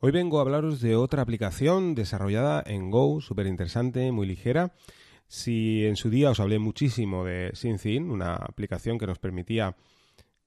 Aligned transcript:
Hoy 0.00 0.10
vengo 0.10 0.38
a 0.38 0.42
hablaros 0.42 0.80
de 0.80 0.96
otra 0.96 1.22
aplicación 1.22 1.94
desarrollada 1.94 2.62
en 2.66 2.90
Go, 2.90 3.20
súper 3.20 3.46
interesante, 3.46 4.12
muy 4.12 4.26
ligera. 4.26 4.74
Si 5.28 5.86
en 5.86 5.96
su 5.96 6.10
día 6.10 6.30
os 6.30 6.40
hablé 6.40 6.58
muchísimo 6.58 7.24
de 7.24 7.52
SyncIn, 7.54 8.10
una 8.10 8.34
aplicación 8.34 8.98
que 8.98 9.06
nos 9.06 9.18
permitía 9.18 9.76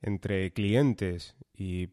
entre 0.01 0.53
clientes 0.53 1.35
y 1.53 1.89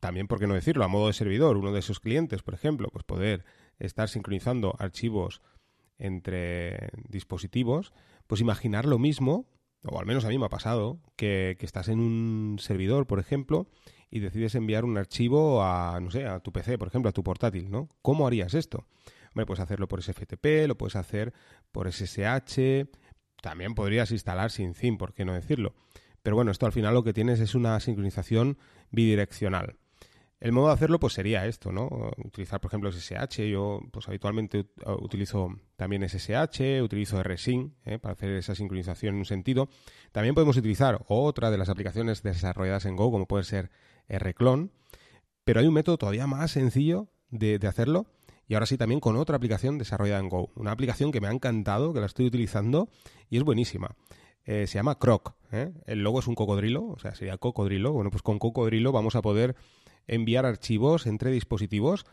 también, 0.00 0.26
por 0.26 0.40
qué 0.40 0.46
no 0.46 0.54
decirlo, 0.54 0.84
a 0.84 0.88
modo 0.88 1.06
de 1.06 1.12
servidor, 1.12 1.56
uno 1.56 1.72
de 1.72 1.78
esos 1.78 2.00
clientes, 2.00 2.42
por 2.42 2.54
ejemplo, 2.54 2.88
pues 2.90 3.04
poder 3.04 3.44
estar 3.78 4.08
sincronizando 4.08 4.74
archivos 4.78 5.40
entre 5.98 6.90
dispositivos, 7.08 7.92
pues 8.26 8.40
imaginar 8.40 8.86
lo 8.86 8.98
mismo, 8.98 9.46
o 9.84 10.00
al 10.00 10.06
menos 10.06 10.24
a 10.24 10.28
mí 10.30 10.38
me 10.38 10.46
ha 10.46 10.50
pasado, 10.50 10.98
que, 11.16 11.56
que 11.60 11.66
estás 11.66 11.88
en 11.88 12.00
un 12.00 12.58
servidor, 12.58 13.06
por 13.06 13.20
ejemplo, 13.20 13.68
y 14.14 14.20
decides 14.20 14.54
enviar 14.54 14.84
un 14.84 14.96
archivo 14.96 15.64
a, 15.64 15.98
no 16.00 16.08
sé, 16.08 16.24
a 16.24 16.38
tu 16.38 16.52
PC, 16.52 16.78
por 16.78 16.86
ejemplo, 16.86 17.08
a 17.08 17.12
tu 17.12 17.24
portátil, 17.24 17.68
¿no? 17.68 17.88
¿Cómo 18.00 18.28
harías 18.28 18.54
esto? 18.54 18.86
Hombre, 19.30 19.44
puedes 19.44 19.58
hacerlo 19.58 19.88
por 19.88 20.04
SFTP, 20.04 20.68
lo 20.68 20.78
puedes 20.78 20.94
hacer 20.94 21.34
por 21.72 21.92
SSH, 21.92 22.86
también 23.42 23.74
podrías 23.74 24.12
instalar 24.12 24.52
sin 24.52 24.74
SIM, 24.74 24.98
¿por 24.98 25.14
qué 25.14 25.24
no 25.24 25.34
decirlo? 25.34 25.74
Pero 26.22 26.36
bueno, 26.36 26.52
esto 26.52 26.64
al 26.64 26.70
final 26.70 26.94
lo 26.94 27.02
que 27.02 27.12
tienes 27.12 27.40
es 27.40 27.56
una 27.56 27.80
sincronización 27.80 28.56
bidireccional. 28.92 29.78
El 30.38 30.52
modo 30.52 30.68
de 30.68 30.74
hacerlo 30.74 31.00
pues 31.00 31.14
sería 31.14 31.46
esto, 31.46 31.72
¿no? 31.72 32.12
Utilizar, 32.18 32.60
por 32.60 32.68
ejemplo, 32.68 32.92
SSH. 32.92 33.48
Yo 33.48 33.80
pues 33.90 34.06
habitualmente 34.06 34.66
utilizo 35.00 35.58
también 35.74 36.08
SSH, 36.08 36.82
utilizo 36.82 37.20
RSync 37.20 37.72
¿eh? 37.84 37.98
para 37.98 38.12
hacer 38.12 38.30
esa 38.30 38.54
sincronización 38.54 39.14
en 39.14 39.20
un 39.20 39.24
sentido. 39.24 39.68
También 40.12 40.34
podemos 40.34 40.56
utilizar 40.56 41.02
otra 41.08 41.50
de 41.50 41.58
las 41.58 41.68
aplicaciones 41.68 42.22
desarrolladas 42.22 42.84
en 42.84 42.94
Go, 42.94 43.10
como 43.10 43.26
puede 43.26 43.44
ser 43.44 43.70
Rclone. 44.08 44.70
Pero 45.44 45.60
hay 45.60 45.66
un 45.66 45.74
método 45.74 45.98
todavía 45.98 46.26
más 46.26 46.52
sencillo 46.52 47.08
de, 47.30 47.60
hacerlo 47.66 48.06
y 48.48 48.54
ahora 48.54 48.66
sí 48.66 48.78
también 48.78 49.00
con 49.00 49.16
otra 49.16 49.36
aplicación 49.36 49.78
desarrollada 49.78 50.20
en 50.20 50.28
Go. 50.28 50.50
Una 50.54 50.72
aplicación 50.72 51.12
que 51.12 51.20
me 51.20 51.28
ha 51.28 51.32
encantado, 51.32 51.92
que 51.92 52.00
la 52.00 52.06
estoy 52.06 52.26
utilizando 52.26 52.88
y 53.28 53.36
es 53.36 53.42
buenísima. 53.42 53.94
Eh, 54.46 54.66
se 54.66 54.74
llama 54.74 54.98
Croc. 54.98 55.34
¿eh? 55.52 55.72
El 55.86 56.02
logo 56.02 56.20
es 56.20 56.26
un 56.26 56.34
cocodrilo, 56.34 56.84
o 56.84 56.98
sea, 56.98 57.14
sería 57.14 57.38
cocodrilo. 57.38 57.92
Bueno, 57.92 58.10
pues 58.10 58.22
con 58.22 58.38
cocodrilo 58.38 58.92
vamos 58.92 59.16
a 59.16 59.22
poder 59.22 59.56
enviar 60.06 60.46
archivos 60.46 61.06
entre 61.06 61.30
dispositivos. 61.30 62.04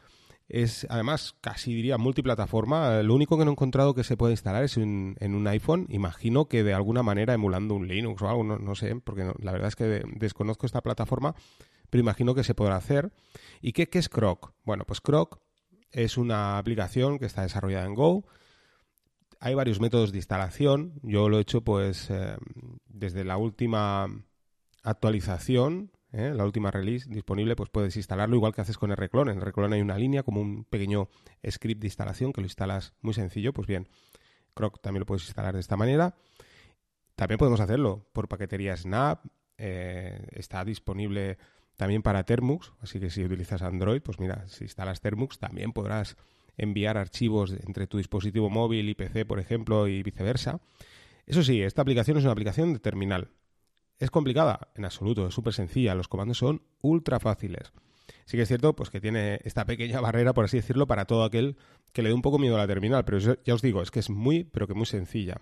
Es 0.48 0.86
además 0.90 1.36
casi 1.40 1.74
diría 1.74 1.98
multiplataforma. 1.98 3.02
Lo 3.04 3.16
único 3.16 3.38
que 3.38 3.46
no 3.46 3.52
he 3.52 3.54
encontrado 3.54 3.94
que 3.94 4.04
se 4.04 4.18
puede 4.18 4.34
instalar 4.34 4.64
es 4.64 4.76
en 4.76 5.16
un 5.22 5.48
iPhone. 5.48 5.88
Imagino 5.90 6.50
que 6.50 6.64
de 6.64 6.74
alguna 6.74 7.04
manera 7.04 7.34
emulando 7.34 7.74
un 7.76 7.88
Linux 7.88 8.22
o 8.22 8.28
algo, 8.28 8.44
no, 8.44 8.76
sé, 8.76 8.96
porque 8.98 9.32
la 9.40 9.54
verdad 9.54 9.70
es 9.70 9.78
que 9.78 10.04
desconozco 10.16 10.66
esta 10.66 10.82
plataforma, 10.82 11.36
pero 11.92 12.02
imagino 12.02 12.34
que 12.34 12.44
se 12.44 12.56
podrá 12.56 12.78
hacer. 12.78 13.12
¿Y 13.62 13.74
qué, 13.74 13.88
qué 13.88 14.00
es 14.00 14.10
Croc? 14.10 14.56
Bueno, 14.64 14.86
pues 14.86 15.00
Croc 15.00 15.40
es 15.92 16.18
una 16.18 16.58
aplicación 16.58 17.20
que 17.20 17.28
está 17.28 17.44
desarrollada 17.44 17.86
en 17.86 17.94
Go. 17.94 18.26
Hay 19.40 19.54
varios 19.54 19.80
métodos 19.80 20.12
de 20.12 20.18
instalación. 20.18 21.00
Yo 21.04 21.30
lo 21.30 21.38
he 21.38 21.42
hecho 21.42 21.62
pues 21.62 22.10
eh, 22.10 22.36
desde 22.88 23.24
la 23.24 23.38
última 23.38 24.08
actualización 24.82 25.92
¿eh? 26.12 26.34
la 26.34 26.46
última 26.46 26.72
release 26.72 27.10
disponible, 27.10 27.56
pues 27.56 27.70
puedes 27.70 27.96
instalarlo 27.96 28.36
igual 28.36 28.54
que 28.54 28.62
haces 28.62 28.78
con 28.78 28.96
Rclone. 28.96 29.32
En 29.32 29.42
Rclone 29.42 29.76
hay 29.76 29.82
una 29.82 29.98
línea 29.98 30.24
como 30.24 30.42
un 30.42 30.66
pequeño 30.66 31.10
script 31.50 31.82
de 31.82 31.88
instalación 31.88 32.34
que 32.34 32.42
lo 32.42 32.46
instalas 32.46 32.94
muy 33.02 33.14
sencillo. 33.14 33.54
Pues 33.54 33.68
bien, 33.68 33.88
Croc 34.54 34.82
también 34.82 35.02
lo 35.02 35.06
puedes 35.06 35.24
instalar 35.24 35.54
de 35.54 35.62
esta 35.62 35.78
manera. 35.78 36.16
También 37.16 37.38
podemos 37.38 37.60
hacerlo 37.60 38.08
por 38.14 38.28
paquetería 38.28 38.76
Snap. 38.76 39.26
Eh, 39.58 40.28
está 40.32 40.66
disponible 40.66 41.38
también 41.76 42.02
para 42.02 42.24
Termux, 42.24 42.74
así 42.82 43.00
que 43.00 43.10
si 43.10 43.24
utilizas 43.24 43.62
Android, 43.62 44.02
pues 44.02 44.20
mira, 44.20 44.48
si 44.48 44.66
instalas 44.66 45.02
Termux 45.02 45.40
también 45.40 45.72
podrás 45.72 46.18
enviar 46.58 46.98
archivos 46.98 47.52
entre 47.52 47.88
tu 47.88 47.98
dispositivo 47.98 48.50
móvil 48.50 48.90
y 48.90 48.96
PC, 48.96 49.26
por 49.26 49.40
ejemplo, 49.40 49.88
y 49.88 50.04
viceversa. 50.04 50.62
Eso 51.26 51.44
sí, 51.44 51.62
esta 51.62 51.82
aplicación 51.82 52.18
es 52.18 52.24
una 52.24 52.34
aplicación 52.34 52.74
de 52.74 52.80
terminal. 52.80 53.30
¿Es 54.00 54.12
complicada? 54.12 54.70
En 54.76 54.86
absoluto, 54.86 55.28
es 55.28 55.34
súper 55.34 55.54
sencilla. 55.54 55.96
Los 55.96 56.08
comandos 56.08 56.40
son 56.40 56.64
ultra 56.82 57.20
fáciles. 57.20 57.72
Sí 58.26 58.38
que 58.38 58.44
es 58.44 58.48
cierto 58.48 58.76
pues 58.76 58.90
que 58.90 59.02
tiene 59.02 59.40
esta 59.44 59.66
pequeña 59.66 60.02
barrera, 60.02 60.34
por 60.34 60.46
así 60.46 60.58
decirlo, 60.58 60.88
para 60.88 61.06
todo 61.06 61.24
aquel 61.24 61.58
que 61.94 62.02
le 62.02 62.10
dé 62.10 62.16
un 62.16 62.22
poco 62.22 62.40
miedo 62.40 62.56
a 62.56 62.60
la 62.60 62.68
terminal, 62.68 63.06
pero 63.06 63.20
ya 63.20 63.54
os 63.54 63.62
digo, 63.62 63.82
es 63.82 63.92
que 63.92 64.00
es 64.00 64.10
muy, 64.10 64.44
pero 64.44 64.68
que 64.68 64.74
muy 64.74 64.86
sencilla. 64.86 65.42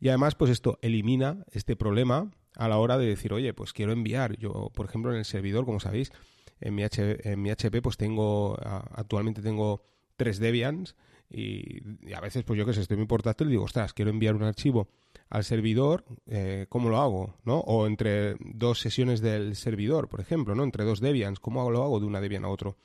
Y 0.00 0.08
además, 0.08 0.34
pues 0.34 0.50
esto 0.50 0.78
elimina 0.82 1.44
este 1.52 1.76
problema 1.76 2.32
a 2.56 2.68
la 2.68 2.78
hora 2.78 2.98
de 2.98 3.06
decir, 3.06 3.32
oye, 3.32 3.54
pues 3.54 3.72
quiero 3.72 3.92
enviar. 3.92 4.36
Yo, 4.36 4.70
por 4.74 4.86
ejemplo, 4.86 5.12
en 5.12 5.18
el 5.18 5.24
servidor, 5.24 5.64
como 5.64 5.80
sabéis, 5.80 6.12
en 6.60 6.74
mi, 6.74 6.82
en 6.84 7.42
mi 7.42 7.50
HP, 7.50 7.82
pues 7.82 7.96
tengo, 7.96 8.56
actualmente 8.60 9.42
tengo 9.42 9.82
tres 10.16 10.38
Debians 10.38 10.94
y, 11.30 11.82
a 12.14 12.20
veces, 12.20 12.44
pues 12.44 12.58
yo 12.58 12.66
que 12.66 12.72
sé, 12.72 12.82
estoy 12.82 12.96
muy 12.96 13.06
portátil 13.06 13.48
y 13.48 13.50
digo, 13.52 13.64
ostras, 13.64 13.94
quiero 13.94 14.10
enviar 14.10 14.34
un 14.34 14.42
archivo 14.42 14.88
al 15.30 15.44
servidor, 15.44 16.04
eh, 16.26 16.66
¿cómo 16.68 16.90
lo 16.90 17.00
hago? 17.00 17.36
¿no? 17.44 17.58
O 17.60 17.86
entre 17.86 18.36
dos 18.40 18.80
sesiones 18.80 19.22
del 19.22 19.56
servidor, 19.56 20.08
por 20.08 20.20
ejemplo, 20.20 20.54
¿no? 20.54 20.62
Entre 20.62 20.84
dos 20.84 21.00
Debians, 21.00 21.40
¿cómo 21.40 21.70
lo 21.70 21.82
hago 21.82 22.00
de 22.00 22.06
una 22.06 22.20
Debian 22.20 22.44
a 22.44 22.48
otro? 22.48 22.76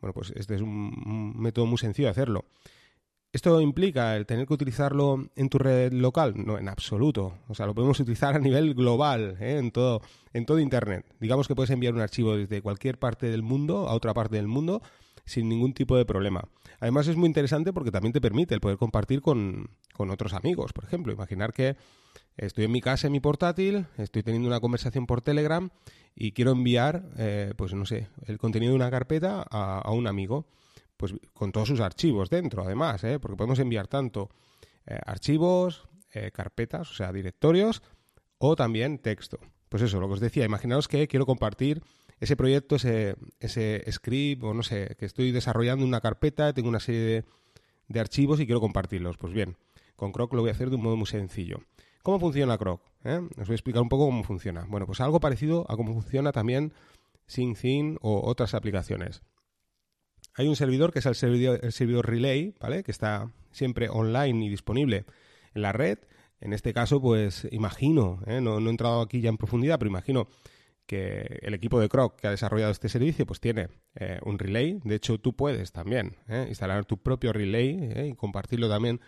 Bueno, 0.00 0.14
pues 0.14 0.32
este 0.36 0.54
es 0.54 0.62
un, 0.62 1.34
método 1.36 1.66
muy 1.66 1.78
sencillo 1.78 2.06
de 2.06 2.12
hacerlo. 2.12 2.44
¿Esto 3.32 3.60
implica 3.60 4.16
el 4.16 4.26
tener 4.26 4.46
que 4.46 4.54
utilizarlo 4.54 5.28
en 5.36 5.48
tu 5.48 5.58
red 5.58 5.92
local? 5.92 6.34
No, 6.36 6.58
en 6.58 6.68
absoluto. 6.68 7.34
O 7.48 7.54
sea, 7.54 7.66
lo 7.66 7.74
podemos 7.74 8.00
utilizar 8.00 8.34
a 8.34 8.40
nivel 8.40 8.74
global, 8.74 9.36
¿eh? 9.40 9.58
en, 9.58 9.70
todo, 9.70 10.02
en 10.32 10.46
todo 10.46 10.58
Internet. 10.58 11.06
Digamos 11.20 11.46
que 11.46 11.54
puedes 11.54 11.70
enviar 11.70 11.94
un 11.94 12.00
archivo 12.00 12.36
desde 12.36 12.60
cualquier 12.60 12.98
parte 12.98 13.30
del 13.30 13.42
mundo 13.42 13.88
a 13.88 13.94
otra 13.94 14.14
parte 14.14 14.36
del 14.36 14.48
mundo 14.48 14.82
sin 15.24 15.48
ningún 15.48 15.72
tipo 15.74 15.96
de 15.96 16.04
problema. 16.04 16.44
Además 16.80 17.06
es 17.06 17.16
muy 17.16 17.26
interesante 17.26 17.72
porque 17.72 17.90
también 17.90 18.12
te 18.12 18.20
permite 18.20 18.54
el 18.54 18.60
poder 18.60 18.78
compartir 18.78 19.20
con, 19.20 19.70
otros 19.96 20.32
amigos, 20.32 20.72
por 20.72 20.84
ejemplo. 20.84 21.12
Imaginar 21.12 21.52
que 21.52 21.76
estoy 22.36 22.64
en 22.64 22.72
mi 22.72 22.80
casa, 22.80 23.06
en 23.06 23.12
mi 23.12 23.20
portátil, 23.20 23.86
estoy 23.98 24.22
teniendo 24.22 24.48
una 24.48 24.60
conversación 24.60 25.06
por 25.06 25.20
Telegram 25.20 25.68
y 26.16 26.32
quiero 26.32 26.52
enviar, 26.52 27.04
eh, 27.18 27.52
pues 27.56 27.74
no 27.74 27.84
sé, 27.84 28.08
el 28.26 28.38
contenido 28.38 28.72
de 28.72 28.76
una 28.76 28.90
carpeta 28.90 29.42
a, 29.42 29.90
un 29.92 30.06
amigo, 30.06 30.46
pues 31.00 31.14
con 31.32 31.50
todos 31.50 31.66
sus 31.66 31.80
archivos 31.80 32.28
dentro, 32.28 32.62
además, 32.62 33.02
¿eh? 33.04 33.18
porque 33.18 33.38
podemos 33.38 33.58
enviar 33.58 33.88
tanto 33.88 34.28
eh, 34.86 34.98
archivos, 35.06 35.88
carpetas, 36.32 36.90
o 36.90 36.94
sea, 36.94 37.12
directorios, 37.12 37.82
o 38.36 38.54
también 38.54 38.98
texto. 38.98 39.38
Pues 39.70 39.82
eso, 39.82 40.00
lo 40.00 40.08
que 40.08 40.14
os 40.14 40.20
decía, 40.20 40.44
imaginaos 40.44 40.88
que 40.88 41.06
quiero 41.06 41.24
compartir 41.24 41.82
ese 42.18 42.36
proyecto, 42.36 42.76
ese, 42.76 43.16
ese 43.40 43.82
script 43.90 44.42
o 44.42 44.52
no 44.52 44.62
sé, 44.62 44.94
que 44.98 45.06
estoy 45.06 45.32
desarrollando 45.32 45.86
una 45.86 46.00
carpeta, 46.00 46.52
tengo 46.52 46.68
una 46.68 46.80
serie 46.80 47.24
de, 47.88 48.00
archivos 48.00 48.40
y 48.40 48.46
quiero 48.46 48.60
compartirlos. 48.60 49.16
Pues 49.16 49.32
bien, 49.32 49.56
con 49.96 50.12
Croc 50.12 50.34
lo 50.34 50.42
voy 50.42 50.50
a 50.50 50.52
hacer 50.52 50.68
de 50.68 50.76
un 50.76 50.82
modo 50.82 50.96
muy 50.96 51.06
sencillo. 51.06 51.60
¿Cómo 52.02 52.20
funciona 52.20 52.58
Croc? 52.58 52.82
¿Eh? 53.04 53.20
Os 53.38 53.46
voy 53.46 53.52
a 53.52 53.56
explicar 53.56 53.82
un 53.82 53.88
poco 53.88 54.06
cómo 54.06 54.22
funciona. 54.22 54.66
Bueno, 54.68 54.86
pues 54.86 55.00
algo 55.00 55.20
parecido 55.20 55.64
a 55.68 55.76
cómo 55.76 55.94
funciona 55.94 56.32
también 56.32 56.72
SyncThin 57.26 57.98
o 58.02 58.28
otras 58.28 58.54
aplicaciones. 58.54 59.22
Hay 60.34 60.48
un 60.48 60.56
servidor 60.56 60.92
que 60.92 61.00
es 61.00 61.06
el 61.06 61.14
servidor, 61.14 61.60
el 61.62 61.72
servidor 61.72 62.08
Relay, 62.08 62.54
¿vale? 62.60 62.82
Que 62.82 62.90
está 62.90 63.30
siempre 63.50 63.88
online 63.88 64.46
y 64.46 64.48
disponible 64.48 65.04
en 65.54 65.62
la 65.62 65.72
red. 65.72 65.98
En 66.40 66.52
este 66.52 66.72
caso, 66.72 67.00
pues 67.00 67.46
imagino, 67.50 68.22
¿eh? 68.26 68.40
no, 68.40 68.58
he 68.58 68.70
entrado 68.70 69.02
aquí 69.02 69.20
ya 69.20 69.28
en 69.28 69.36
profundidad, 69.36 69.78
pero 69.78 69.90
imagino 69.90 70.28
que 70.86 71.38
el 71.42 71.54
equipo 71.54 71.78
de 71.78 71.88
Croc 71.88 72.18
que 72.18 72.26
ha 72.26 72.30
desarrollado 72.30 72.72
este 72.72 72.88
servicio 72.88 73.26
pues 73.26 73.40
tiene 73.40 73.68
eh, 73.94 74.18
un 74.24 74.38
relay. 74.38 74.80
De 74.84 74.96
hecho, 74.96 75.18
tú 75.18 75.34
puedes 75.36 75.70
también 75.72 76.16
eh, 76.28 76.46
instalar 76.48 76.84
tu 76.86 76.98
propio 76.98 77.32
relay 77.32 77.78
eh, 77.80 78.08
y 78.12 78.14
compartirlo 78.14 78.68
también 78.68 79.00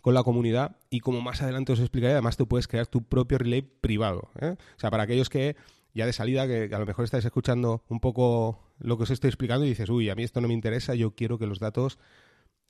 con 0.00 0.14
la 0.14 0.22
comunidad. 0.22 0.76
Y 0.88 1.00
como 1.00 1.20
más 1.20 1.42
adelante 1.42 1.72
os 1.72 1.80
explicaré, 1.80 2.14
además 2.14 2.36
tú 2.36 2.48
puedes 2.48 2.66
crear 2.66 2.86
tu 2.86 3.04
propio 3.04 3.38
relay 3.38 3.62
privado. 3.62 4.30
O 4.40 4.56
sea, 4.78 4.90
para 4.90 5.02
aquellos 5.02 5.28
que 5.28 5.56
ya 5.94 6.06
de 6.06 6.12
salida, 6.12 6.46
que, 6.46 6.74
a 6.74 6.78
lo 6.78 6.86
mejor 6.86 7.04
estáis 7.04 7.24
escuchando 7.24 7.84
un 7.88 8.00
poco 8.00 8.60
lo 8.78 8.96
que 8.96 9.04
os 9.04 9.10
estoy 9.10 9.28
explicando 9.28 9.66
y 9.66 9.70
dices, 9.70 9.88
uy, 9.90 10.10
a 10.10 10.14
mí 10.14 10.22
esto 10.22 10.40
no 10.40 10.48
me 10.48 10.54
interesa, 10.54 10.94
yo 10.94 11.14
quiero 11.14 11.38
que 11.38 11.46
los 11.46 11.58
datos... 11.58 11.98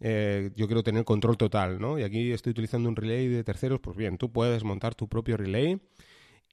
yo 0.00 0.66
quiero 0.66 0.82
tener 0.82 1.04
control 1.04 1.36
total, 1.36 1.78
¿no? 1.78 1.98
Y 1.98 2.02
aquí 2.02 2.32
estoy 2.32 2.52
utilizando 2.52 2.88
un 2.88 2.96
relay 2.96 3.28
de 3.28 3.44
terceros, 3.44 3.80
pues 3.80 3.96
bien, 3.96 4.16
tú 4.16 4.32
puedes 4.32 4.64
montar 4.64 4.94
tu 4.94 5.08
propio 5.08 5.36
relay 5.36 5.78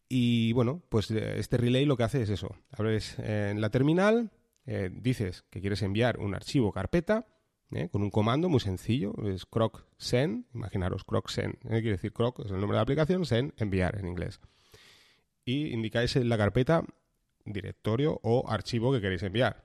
y 0.09 0.53
bueno, 0.53 0.81
pues 0.89 1.11
eh, 1.11 1.37
este 1.37 1.57
relay 1.57 1.85
lo 1.85 1.97
que 1.97 2.03
hace 2.03 2.21
es 2.21 2.29
eso. 2.29 2.55
Abres 2.71 3.17
eh, 3.19 3.49
en 3.51 3.61
la 3.61 3.69
terminal, 3.69 4.31
eh, 4.65 4.89
dices 4.93 5.43
que 5.49 5.61
quieres 5.61 5.81
enviar 5.81 6.19
un 6.19 6.35
archivo 6.35 6.71
carpeta 6.71 7.25
con 7.91 8.01
un 8.01 8.09
comando 8.09 8.47
muy 8.47 8.61
sencillo, 8.61 9.13
es 9.25 9.45
croc 9.45 9.83
send, 9.97 10.45
imaginaros 10.53 11.03
croc 11.03 11.27
send, 11.27 11.57
quiere 11.59 11.91
decir 11.91 12.13
croc, 12.13 12.39
es 12.39 12.51
el 12.51 12.61
nombre 12.61 12.75
de 12.75 12.77
la 12.77 12.83
aplicación, 12.83 13.25
send, 13.25 13.51
enviar 13.57 13.99
en 13.99 14.07
inglés. 14.07 14.39
Y 15.47 15.73
indicáis 15.73 16.15
en 16.17 16.27
la 16.27 16.37
carpeta 16.37 16.83
directorio 17.45 18.19
o 18.21 18.49
archivo 18.49 18.91
que 18.91 18.99
queréis 18.99 19.23
enviar. 19.23 19.63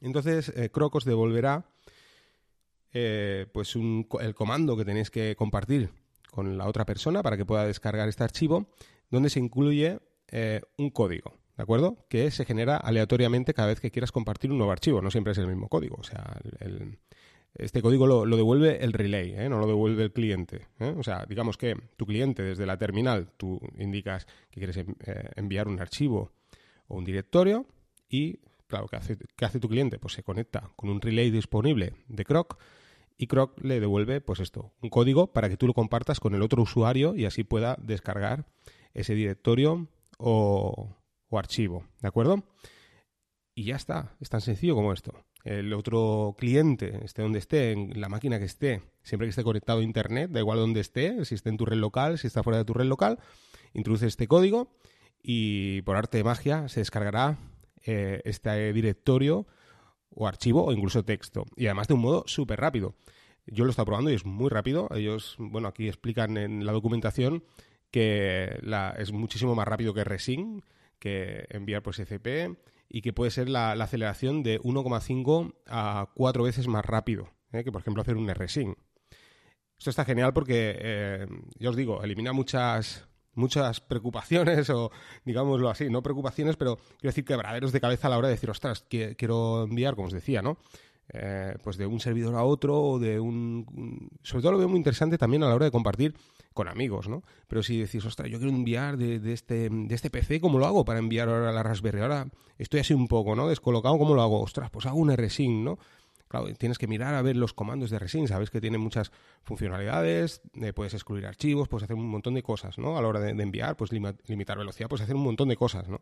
Entonces, 0.00 0.52
os 0.72 1.04
devolverá 1.04 1.66
pues 3.52 3.76
el 3.76 4.34
comando 4.34 4.76
que 4.76 4.86
tenéis 4.86 5.10
que 5.10 5.36
compartir 5.36 5.90
con 6.30 6.56
la 6.56 6.66
otra 6.66 6.86
persona 6.86 7.22
para 7.22 7.36
que 7.36 7.44
pueda 7.44 7.66
descargar 7.66 8.08
este 8.08 8.24
archivo 8.24 8.66
donde 9.10 9.28
se 9.28 9.38
incluye 9.38 9.98
eh, 10.28 10.62
un 10.78 10.88
código. 10.88 11.36
¿de 11.56 11.62
acuerdo? 11.62 12.06
Que 12.08 12.30
se 12.30 12.44
genera 12.44 12.76
aleatoriamente 12.76 13.54
cada 13.54 13.68
vez 13.68 13.80
que 13.80 13.90
quieras 13.90 14.12
compartir 14.12 14.50
un 14.50 14.58
nuevo 14.58 14.72
archivo, 14.72 15.00
no 15.00 15.10
siempre 15.10 15.32
es 15.32 15.38
el 15.38 15.46
mismo 15.46 15.68
código. 15.68 15.96
O 15.98 16.02
sea, 16.02 16.40
este 17.54 17.82
código 17.82 18.06
lo, 18.06 18.36
devuelve 18.36 18.82
el 18.84 18.92
relay, 18.92 19.32
¿eh? 19.32 19.48
no 19.48 19.58
lo 19.58 19.66
devuelve 19.66 20.02
el 20.02 20.12
cliente. 20.12 20.66
¿eh? 20.80 20.94
O 20.96 21.02
sea, 21.02 21.24
digamos 21.28 21.56
que 21.56 21.76
tu 21.96 22.06
cliente 22.06 22.42
desde 22.42 22.66
la 22.66 22.76
terminal, 22.76 23.28
tú 23.36 23.60
indicas 23.78 24.26
que 24.50 24.60
quieres 24.60 24.76
eh, 24.76 24.84
enviar 25.36 25.68
un 25.68 25.80
archivo 25.80 26.32
o 26.88 26.96
un 26.96 27.04
directorio 27.04 27.66
y, 28.08 28.40
claro, 28.66 28.88
¿qué 28.88 28.96
hace, 28.96 29.16
¿qué 29.36 29.44
hace 29.44 29.60
tu 29.60 29.68
cliente? 29.68 29.98
Pues 29.98 30.14
se 30.14 30.22
conecta 30.22 30.70
con 30.76 30.90
un 30.90 31.00
relay 31.00 31.30
disponible 31.30 31.94
de 32.08 32.24
Croc 32.24 32.58
y 33.16 33.26
Croc 33.26 33.62
le 33.62 33.80
devuelve, 33.80 34.20
pues 34.20 34.40
esto, 34.40 34.72
un 34.80 34.90
código 34.90 35.32
para 35.32 35.48
que 35.48 35.56
tú 35.56 35.66
lo 35.66 35.74
compartas 35.74 36.20
con 36.20 36.34
el 36.34 36.42
otro 36.42 36.62
usuario 36.62 37.14
y 37.14 37.24
así 37.26 37.44
pueda 37.44 37.76
descargar 37.80 38.46
ese 38.92 39.14
directorio 39.14 39.88
o, 40.18 40.96
archivo, 41.30 41.84
¿de 42.00 42.06
acuerdo? 42.06 42.44
Y 43.56 43.64
ya 43.64 43.74
está, 43.74 44.16
es 44.20 44.28
tan 44.30 44.40
sencillo 44.40 44.76
como 44.76 44.92
esto. 44.92 45.12
El 45.44 45.72
otro 45.74 46.34
cliente, 46.38 47.04
esté 47.04 47.22
donde 47.22 47.38
esté, 47.38 47.72
en 47.72 48.00
la 48.00 48.08
máquina 48.08 48.38
que 48.38 48.46
esté, 48.46 48.80
siempre 49.02 49.26
que 49.26 49.30
esté 49.30 49.44
conectado 49.44 49.80
a 49.80 49.82
Internet, 49.82 50.30
da 50.30 50.40
igual 50.40 50.58
donde 50.58 50.80
esté, 50.80 51.24
si 51.26 51.34
está 51.34 51.50
en 51.50 51.58
tu 51.58 51.66
red 51.66 51.76
local, 51.76 52.18
si 52.18 52.26
está 52.26 52.42
fuera 52.42 52.58
de 52.58 52.64
tu 52.64 52.72
red 52.72 52.86
local, 52.86 53.18
introduce 53.74 54.06
este 54.06 54.26
código 54.26 54.74
y 55.22 55.82
por 55.82 55.96
arte 55.96 56.18
de 56.18 56.24
magia 56.24 56.68
se 56.68 56.80
descargará 56.80 57.38
eh, 57.84 58.22
este 58.24 58.72
directorio 58.72 59.46
o 60.10 60.26
archivo 60.26 60.64
o 60.64 60.72
incluso 60.72 61.04
texto. 61.04 61.44
Y 61.56 61.66
además 61.66 61.88
de 61.88 61.94
un 61.94 62.00
modo 62.00 62.24
súper 62.26 62.60
rápido. 62.60 62.94
Yo 63.46 63.64
lo 63.64 63.70
he 63.70 63.72
estado 63.72 63.86
probando 63.86 64.10
y 64.10 64.14
es 64.14 64.24
muy 64.24 64.48
rápido. 64.48 64.88
Ellos, 64.94 65.36
bueno, 65.38 65.68
aquí 65.68 65.88
explican 65.88 66.38
en 66.38 66.64
la 66.64 66.72
documentación 66.72 67.44
que 67.90 68.58
es 68.98 69.12
muchísimo 69.12 69.54
más 69.54 69.68
rápido 69.68 69.94
que 69.94 70.02
Resin, 70.02 70.64
que 70.98 71.46
enviar 71.50 71.82
por 71.82 71.94
SCP 71.94 72.56
y 72.88 73.02
que 73.02 73.12
puede 73.12 73.30
ser 73.30 73.48
la, 73.48 73.72
aceleración 73.72 74.42
de 74.42 74.60
1,5 74.60 75.54
a 75.66 76.10
4 76.14 76.44
veces 76.44 76.68
más 76.68 76.84
rápido 76.84 77.28
¿eh? 77.52 77.64
que, 77.64 77.72
por 77.72 77.80
ejemplo, 77.80 78.02
hacer 78.02 78.16
un 78.16 78.32
RSync. 78.32 78.76
Esto 79.78 79.90
está 79.90 80.04
genial 80.04 80.32
porque, 80.32 80.76
eh, 80.78 81.26
ya 81.58 81.70
os 81.70 81.76
digo, 81.76 82.02
elimina 82.02 82.32
muchas, 82.32 83.08
muchas 83.34 83.80
preocupaciones 83.80 84.70
o, 84.70 84.90
digámoslo 85.24 85.68
así, 85.68 85.90
no 85.90 86.02
preocupaciones, 86.02 86.56
pero 86.56 86.76
quiero 86.76 87.10
decir 87.10 87.24
quebraderos 87.24 87.72
de 87.72 87.80
cabeza 87.80 88.06
a 88.06 88.10
la 88.10 88.18
hora 88.18 88.28
de 88.28 88.34
decir, 88.34 88.50
ostras, 88.50 88.84
quiero 88.88 89.64
enviar, 89.64 89.94
como 89.94 90.06
os 90.06 90.14
decía, 90.14 90.42
¿no? 90.42 90.58
Eh, 91.12 91.54
pues 91.62 91.76
de 91.76 91.86
un 91.86 92.00
servidor 92.00 92.34
a 92.34 92.44
otro 92.44 92.80
o 92.80 92.98
de 92.98 93.20
un... 93.20 94.08
Sobre 94.22 94.42
todo 94.42 94.52
lo 94.52 94.58
veo 94.58 94.68
muy 94.68 94.78
interesante 94.78 95.18
también 95.18 95.42
a 95.42 95.48
la 95.48 95.54
hora 95.54 95.66
de 95.66 95.70
compartir 95.70 96.14
con 96.54 96.68
amigos, 96.68 97.08
¿no? 97.08 97.22
Pero 97.48 97.62
si 97.62 97.78
decís, 97.78 98.04
ostras, 98.04 98.30
yo 98.30 98.38
quiero 98.38 98.54
enviar 98.54 98.96
de, 98.96 99.32
este, 99.32 99.68
de 99.68 99.94
este 99.94 100.08
PC, 100.08 100.40
¿cómo 100.40 100.58
lo 100.58 100.66
hago 100.66 100.84
para 100.84 101.00
enviar 101.00 101.28
ahora 101.28 101.50
a 101.50 101.52
la 101.52 101.62
Raspberry? 101.62 102.00
Ahora 102.00 102.28
estoy 102.56 102.80
así 102.80 102.94
un 102.94 103.08
poco, 103.08 103.34
¿no? 103.34 103.48
Descolocado, 103.48 103.98
¿cómo 103.98 104.14
lo 104.14 104.22
hago? 104.22 104.40
Ostras, 104.40 104.70
pues 104.70 104.86
hago 104.86 104.98
un 104.98 105.14
RSync, 105.14 105.64
¿no? 105.64 105.78
Claro, 106.28 106.52
tienes 106.54 106.78
que 106.78 106.86
mirar 106.86 107.14
a 107.14 107.22
ver 107.22 107.36
los 107.36 107.52
comandos 107.52 107.90
de 107.90 107.98
RSync, 107.98 108.28
sabes 108.28 108.50
que 108.50 108.60
tiene 108.60 108.78
muchas 108.78 109.12
funcionalidades, 109.42 110.42
eh, 110.54 110.72
puedes 110.72 110.94
excluir 110.94 111.26
archivos, 111.26 111.68
puedes 111.68 111.84
hacer 111.84 111.96
un 111.96 112.08
montón 112.08 112.34
de 112.34 112.42
cosas, 112.42 112.78
¿no? 112.78 112.96
A 112.96 113.02
la 113.02 113.08
hora 113.08 113.20
de, 113.20 113.30
enviar, 113.30 113.76
pues 113.76 113.92
limitar 113.92 114.56
velocidad, 114.56 114.88
puedes 114.88 115.02
hacer 115.02 115.16
un 115.16 115.22
montón 115.22 115.48
de 115.48 115.56
cosas, 115.56 115.88
¿no? 115.88 116.00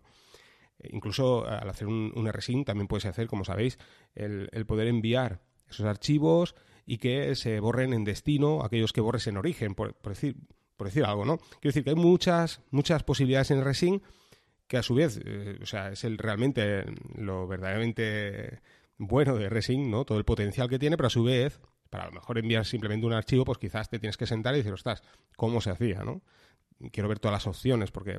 Incluso 0.84 1.46
al 1.46 1.68
hacer 1.68 1.86
un, 1.86 2.12
un 2.14 2.30
RSync 2.30 2.66
también 2.66 2.88
puedes 2.88 3.06
hacer, 3.06 3.26
como 3.26 3.44
sabéis, 3.44 3.78
el, 4.14 4.48
poder 4.66 4.88
enviar 4.88 5.40
esos 5.68 5.86
archivos 5.86 6.54
y 6.86 6.98
que 6.98 7.34
se 7.36 7.60
borren 7.60 7.92
en 7.92 8.04
destino 8.04 8.62
aquellos 8.64 8.92
que 8.92 9.00
borres 9.00 9.26
en 9.26 9.36
origen, 9.36 9.74
por, 9.74 9.94
decir, 10.02 10.36
por 10.76 10.88
decir 10.88 11.04
algo, 11.04 11.24
¿no? 11.24 11.38
Quiero 11.38 11.70
decir 11.70 11.84
que 11.84 11.90
hay 11.90 11.96
muchas, 11.96 12.60
muchas 12.70 13.02
posibilidades 13.02 13.50
en 13.50 13.64
RSync 13.64 14.02
que 14.66 14.78
a 14.78 14.82
su 14.82 14.94
vez, 14.94 15.20
eh, 15.24 15.58
o 15.62 15.66
sea, 15.66 15.90
es 15.90 16.04
el 16.04 16.18
realmente 16.18 16.84
lo 17.16 17.46
verdaderamente 17.46 18.60
bueno 18.98 19.36
de 19.36 19.48
RSync, 19.48 19.86
¿no? 19.88 20.04
Todo 20.04 20.18
el 20.18 20.24
potencial 20.24 20.68
que 20.68 20.78
tiene, 20.78 20.96
pero 20.96 21.08
a 21.08 21.10
su 21.10 21.24
vez, 21.24 21.60
para 21.90 22.04
a 22.04 22.06
lo 22.06 22.12
mejor 22.12 22.38
enviar 22.38 22.64
simplemente 22.64 23.06
un 23.06 23.12
archivo, 23.12 23.44
pues 23.44 23.58
quizás 23.58 23.88
te 23.88 23.98
tienes 23.98 24.16
que 24.16 24.26
sentar 24.26 24.54
y 24.54 24.58
decir, 24.58 24.72
ostras, 24.72 25.02
¿cómo 25.36 25.60
se 25.60 25.70
hacía, 25.70 26.04
no? 26.04 26.22
Quiero 26.90 27.08
ver 27.08 27.18
todas 27.18 27.34
las 27.34 27.46
opciones, 27.46 27.90
porque 27.90 28.18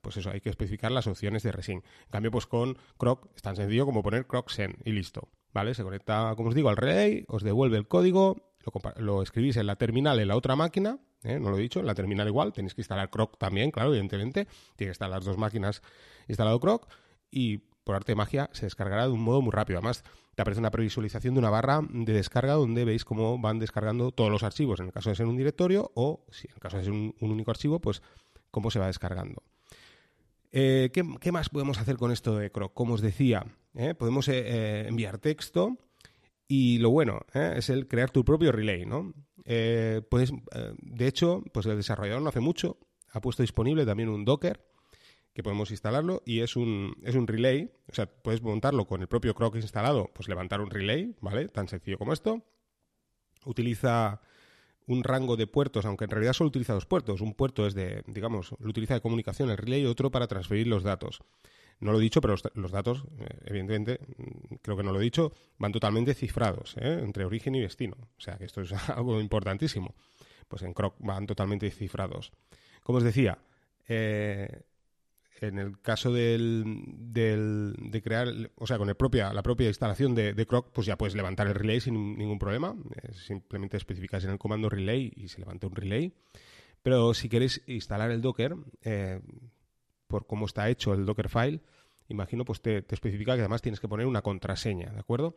pues 0.00 0.16
eso, 0.16 0.30
hay 0.30 0.40
que 0.40 0.50
especificar 0.50 0.92
las 0.92 1.06
opciones 1.06 1.42
de 1.42 1.52
Resin. 1.52 1.82
En 2.04 2.10
cambio, 2.10 2.30
pues 2.30 2.46
con 2.46 2.78
Croc 2.98 3.28
es 3.34 3.42
tan 3.42 3.56
sencillo 3.56 3.86
como 3.86 4.02
poner 4.02 4.26
Croc 4.26 4.50
Send 4.50 4.76
y 4.84 4.92
listo. 4.92 5.28
¿Vale? 5.52 5.74
Se 5.74 5.82
conecta, 5.82 6.34
como 6.36 6.50
os 6.50 6.54
digo, 6.54 6.68
al 6.68 6.76
relay, 6.76 7.24
os 7.28 7.42
devuelve 7.42 7.76
el 7.76 7.88
código, 7.88 8.54
lo, 8.96 9.22
escribís 9.22 9.56
en 9.56 9.66
la 9.66 9.76
terminal 9.76 10.20
en 10.20 10.28
la 10.28 10.36
otra 10.36 10.54
máquina, 10.54 10.98
¿eh? 11.24 11.40
no 11.40 11.50
lo 11.50 11.58
he 11.58 11.60
dicho, 11.60 11.80
en 11.80 11.86
la 11.86 11.94
terminal 11.94 12.28
igual, 12.28 12.52
tenéis 12.52 12.74
que 12.74 12.82
instalar 12.82 13.10
Croc 13.10 13.36
también, 13.38 13.70
claro, 13.70 13.90
evidentemente, 13.90 14.46
tiene 14.76 14.90
que 14.90 14.92
estar 14.92 15.10
las 15.10 15.24
dos 15.24 15.38
máquinas 15.38 15.82
instalado 16.28 16.60
Croc 16.60 16.86
y 17.30 17.58
por 17.82 17.96
arte 17.96 18.12
de 18.12 18.16
magia 18.16 18.48
se 18.52 18.66
descargará 18.66 19.06
de 19.06 19.12
un 19.12 19.22
modo 19.22 19.42
muy 19.42 19.50
rápido. 19.50 19.78
Además, 19.78 20.04
te 20.36 20.42
aparece 20.42 20.60
una 20.60 20.70
previsualización 20.70 21.34
de 21.34 21.40
una 21.40 21.50
barra 21.50 21.80
de 21.88 22.12
descarga 22.12 22.52
donde 22.52 22.84
veis 22.84 23.04
cómo 23.04 23.38
van 23.38 23.58
descargando 23.58 24.12
todos 24.12 24.30
los 24.30 24.44
archivos, 24.44 24.78
en 24.78 24.86
el 24.86 24.92
caso 24.92 25.10
de 25.10 25.16
ser 25.16 25.26
un 25.26 25.36
directorio 25.36 25.90
o, 25.94 26.24
si 26.30 26.46
en 26.46 26.54
el 26.54 26.60
caso 26.60 26.76
de 26.76 26.84
ser 26.84 26.92
un 26.92 27.14
único 27.20 27.50
archivo, 27.50 27.80
pues 27.80 28.02
cómo 28.50 28.70
se 28.70 28.78
va 28.78 28.86
descargando. 28.86 29.42
Eh, 30.52 30.90
¿qué, 30.92 31.32
más 31.32 31.48
podemos 31.48 31.78
hacer 31.78 31.96
con 31.96 32.10
esto 32.10 32.36
de 32.36 32.50
Croc? 32.50 32.74
Como 32.74 32.94
os 32.94 33.00
decía, 33.00 33.46
¿eh? 33.74 33.94
podemos 33.94 34.28
eh, 34.28 34.86
enviar 34.86 35.18
texto 35.18 35.78
y 36.48 36.78
lo 36.78 36.90
bueno 36.90 37.20
es 37.32 37.70
el 37.70 37.86
crear 37.86 38.10
tu 38.10 38.24
propio 38.24 38.52
relay, 38.52 38.84
¿no? 38.84 39.14
puedes, 39.44 40.32
de 40.78 41.06
hecho, 41.08 41.42
pues 41.52 41.66
el 41.66 41.76
desarrollador 41.76 42.22
no 42.22 42.28
hace 42.28 42.40
mucho 42.40 42.78
ha 43.12 43.20
puesto 43.20 43.42
disponible 43.42 43.84
también 43.84 44.08
un 44.08 44.24
Docker 44.24 44.64
que 45.32 45.42
podemos 45.42 45.70
instalarlo 45.70 46.22
y 46.24 46.40
es 46.40 46.56
un, 46.56 46.96
es 47.04 47.14
un 47.14 47.26
relay, 47.26 47.70
o 47.88 47.94
sea, 47.94 48.06
puedes 48.06 48.42
montarlo 48.42 48.86
con 48.86 49.00
el 49.00 49.08
propio 49.08 49.34
Croc 49.34 49.56
instalado, 49.56 50.10
pues 50.14 50.28
levantar 50.28 50.60
un 50.60 50.70
relay, 50.70 51.14
¿vale? 51.20 51.48
Tan 51.48 51.68
sencillo 51.68 51.98
como 51.98 52.12
esto. 52.12 52.42
Utiliza 53.44 54.20
un 54.86 55.04
rango 55.04 55.36
de 55.36 55.46
puertos, 55.46 55.84
aunque 55.86 56.04
en 56.04 56.10
realidad 56.10 56.32
solo 56.32 56.48
utiliza 56.48 56.74
dos 56.74 56.86
puertos. 56.86 57.20
Un 57.20 57.34
puerto 57.34 57.66
es 57.66 57.74
de, 57.74 58.02
digamos, 58.08 58.54
lo 58.58 58.70
utiliza 58.70 58.94
de 58.94 59.00
comunicación 59.00 59.50
el 59.50 59.56
relay 59.56 59.82
y 59.82 59.86
otro 59.86 60.10
para 60.10 60.26
transferir 60.26 60.66
los 60.66 60.82
datos. 60.82 61.20
No 61.80 61.92
lo 61.92 61.98
he 61.98 62.02
dicho, 62.02 62.20
pero 62.20 62.34
los, 62.54 62.70
datos, 62.70 63.04
eh, 63.18 63.26
evidentemente, 63.46 64.00
mm, 64.16 64.56
creo 64.62 64.76
que 64.76 64.82
no 64.82 64.92
lo 64.92 65.00
he 65.00 65.04
dicho, 65.04 65.32
van 65.58 65.72
totalmente 65.72 66.12
cifrados, 66.14 66.76
¿eh? 66.76 67.00
entre 67.02 67.24
origen 67.24 67.54
y 67.54 67.60
destino. 67.60 67.96
O 68.18 68.20
sea 68.20 68.36
que 68.36 68.44
esto 68.44 68.60
es 68.60 68.72
algo 68.90 69.20
importantísimo. 69.20 69.94
Pues 70.46 70.62
en 70.62 70.74
Croc 70.74 70.96
van 70.98 71.26
totalmente 71.26 71.70
cifrados. 71.70 72.32
Como 72.82 72.98
os 72.98 73.04
decía, 73.04 73.38
eh, 73.88 74.62
en 75.40 75.58
el 75.58 75.80
caso 75.80 76.12
del, 76.12 76.92
de 76.92 78.02
crear, 78.02 78.28
o 78.56 78.66
sea, 78.66 78.76
con 78.76 78.90
el 78.90 78.94
propia, 78.94 79.32
la 79.32 79.42
propia 79.42 79.68
instalación 79.68 80.14
de, 80.14 80.46
Croc, 80.46 80.70
pues 80.72 80.86
ya 80.86 80.98
puedes 80.98 81.14
levantar 81.14 81.46
el 81.46 81.54
relay 81.54 81.80
sin 81.80 82.18
ningún 82.18 82.38
problema. 82.38 82.76
simplemente 83.14 83.78
especificas 83.78 84.24
en 84.24 84.30
el 84.30 84.38
comando 84.38 84.68
relay 84.68 85.12
y 85.16 85.28
se 85.28 85.38
levanta 85.38 85.66
un 85.66 85.76
relay. 85.76 86.12
Pero 86.82 87.14
si 87.14 87.30
queréis 87.30 87.62
instalar 87.66 88.10
el 88.10 88.20
Docker, 88.20 88.54
por 90.10 90.26
cómo 90.26 90.44
está 90.44 90.68
hecho 90.68 90.92
el 90.92 91.06
Dockerfile, 91.06 91.62
imagino, 92.10 92.44
pues 92.44 92.60
te, 92.60 92.84
especifica 92.88 93.34
que 93.34 93.40
además 93.40 93.62
tienes 93.62 93.80
que 93.80 93.88
poner 93.88 94.06
una 94.06 94.22
contraseña, 94.22 94.90
¿de 94.92 95.00
acuerdo? 95.00 95.36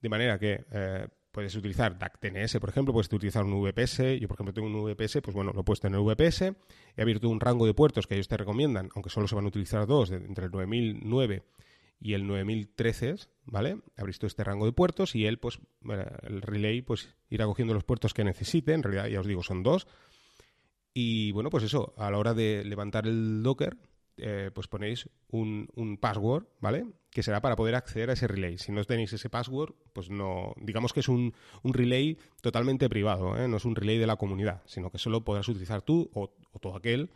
De 0.00 0.08
manera 0.08 0.38
que 0.38 0.64
eh, 0.70 1.08
puedes 1.32 1.54
utilizar 1.54 1.98
DACTNS, 1.98 2.58
por 2.60 2.68
ejemplo, 2.68 2.92
puedes 2.92 3.12
utilizar 3.12 3.44
un 3.44 3.62
VPS. 3.62 4.18
Yo, 4.20 4.28
por 4.28 4.36
ejemplo, 4.36 4.54
tengo 4.54 4.68
un 4.68 4.84
VPS, 4.84 5.20
pues 5.22 5.34
bueno, 5.34 5.52
lo 5.52 5.60
he 5.60 5.64
puesto 5.64 5.86
en 5.86 5.94
el 5.94 6.00
VPS. 6.00 6.42
He 6.96 7.02
abierto 7.02 7.28
un 7.28 7.40
rango 7.40 7.66
de 7.66 7.74
puertos 7.74 8.06
que 8.06 8.14
ellos 8.14 8.28
te 8.28 8.36
recomiendan, 8.36 8.90
aunque 8.94 9.10
solo 9.10 9.26
se 9.28 9.34
van 9.34 9.44
a 9.44 9.48
utilizar 9.48 9.86
dos, 9.86 10.10
entre 10.10 10.46
el 10.46 10.50
9009 10.50 11.42
y 12.00 12.14
el 12.14 12.26
9013, 12.26 13.16
¿vale? 13.44 13.80
Visto 14.04 14.26
este 14.26 14.44
rango 14.44 14.66
de 14.66 14.72
puertos 14.72 15.14
y 15.14 15.26
él, 15.26 15.38
pues, 15.38 15.60
el 16.22 16.42
relay, 16.42 16.82
pues, 16.82 17.14
irá 17.30 17.46
cogiendo 17.46 17.74
los 17.74 17.84
puertos 17.84 18.14
que 18.14 18.24
necesite. 18.24 18.72
En 18.72 18.82
realidad, 18.82 19.06
ya 19.06 19.20
os 19.20 19.26
digo, 19.26 19.42
son 19.42 19.62
dos. 19.62 19.86
Y 20.98 21.32
bueno, 21.32 21.50
pues 21.50 21.64
eso, 21.64 21.94
a 21.98 22.10
la 22.10 22.16
hora 22.18 22.32
de 22.32 22.64
levantar 22.64 23.06
el 23.06 23.42
Docker, 23.42 23.76
eh, 24.18 24.50
pues 24.54 24.66
ponéis 24.66 25.10
un, 25.28 25.68
un, 25.74 25.98
password, 25.98 26.46
¿vale? 26.60 26.86
Que 27.10 27.22
será 27.22 27.42
para 27.42 27.54
poder 27.54 27.74
acceder 27.74 28.08
a 28.08 28.14
ese 28.14 28.26
relay. 28.26 28.56
Si 28.56 28.72
no 28.72 28.82
tenéis 28.84 29.12
ese 29.12 29.28
password, 29.28 29.74
pues 29.92 30.08
no, 30.08 30.54
digamos 30.56 30.94
que 30.94 31.00
es 31.00 31.08
un, 31.08 31.34
un 31.62 31.74
relay 31.74 32.16
totalmente 32.40 32.88
privado, 32.88 33.36
¿eh? 33.36 33.46
no 33.46 33.58
es 33.58 33.64
un 33.66 33.76
relay 33.76 33.98
de 33.98 34.06
la 34.06 34.16
comunidad, 34.16 34.62
sino 34.64 34.90
que 34.90 34.98
solo 34.98 35.22
podrás 35.22 35.48
utilizar 35.48 35.82
tú 35.82 36.10
o, 36.14 36.30
todo 36.60 36.76
aquel 36.76 37.10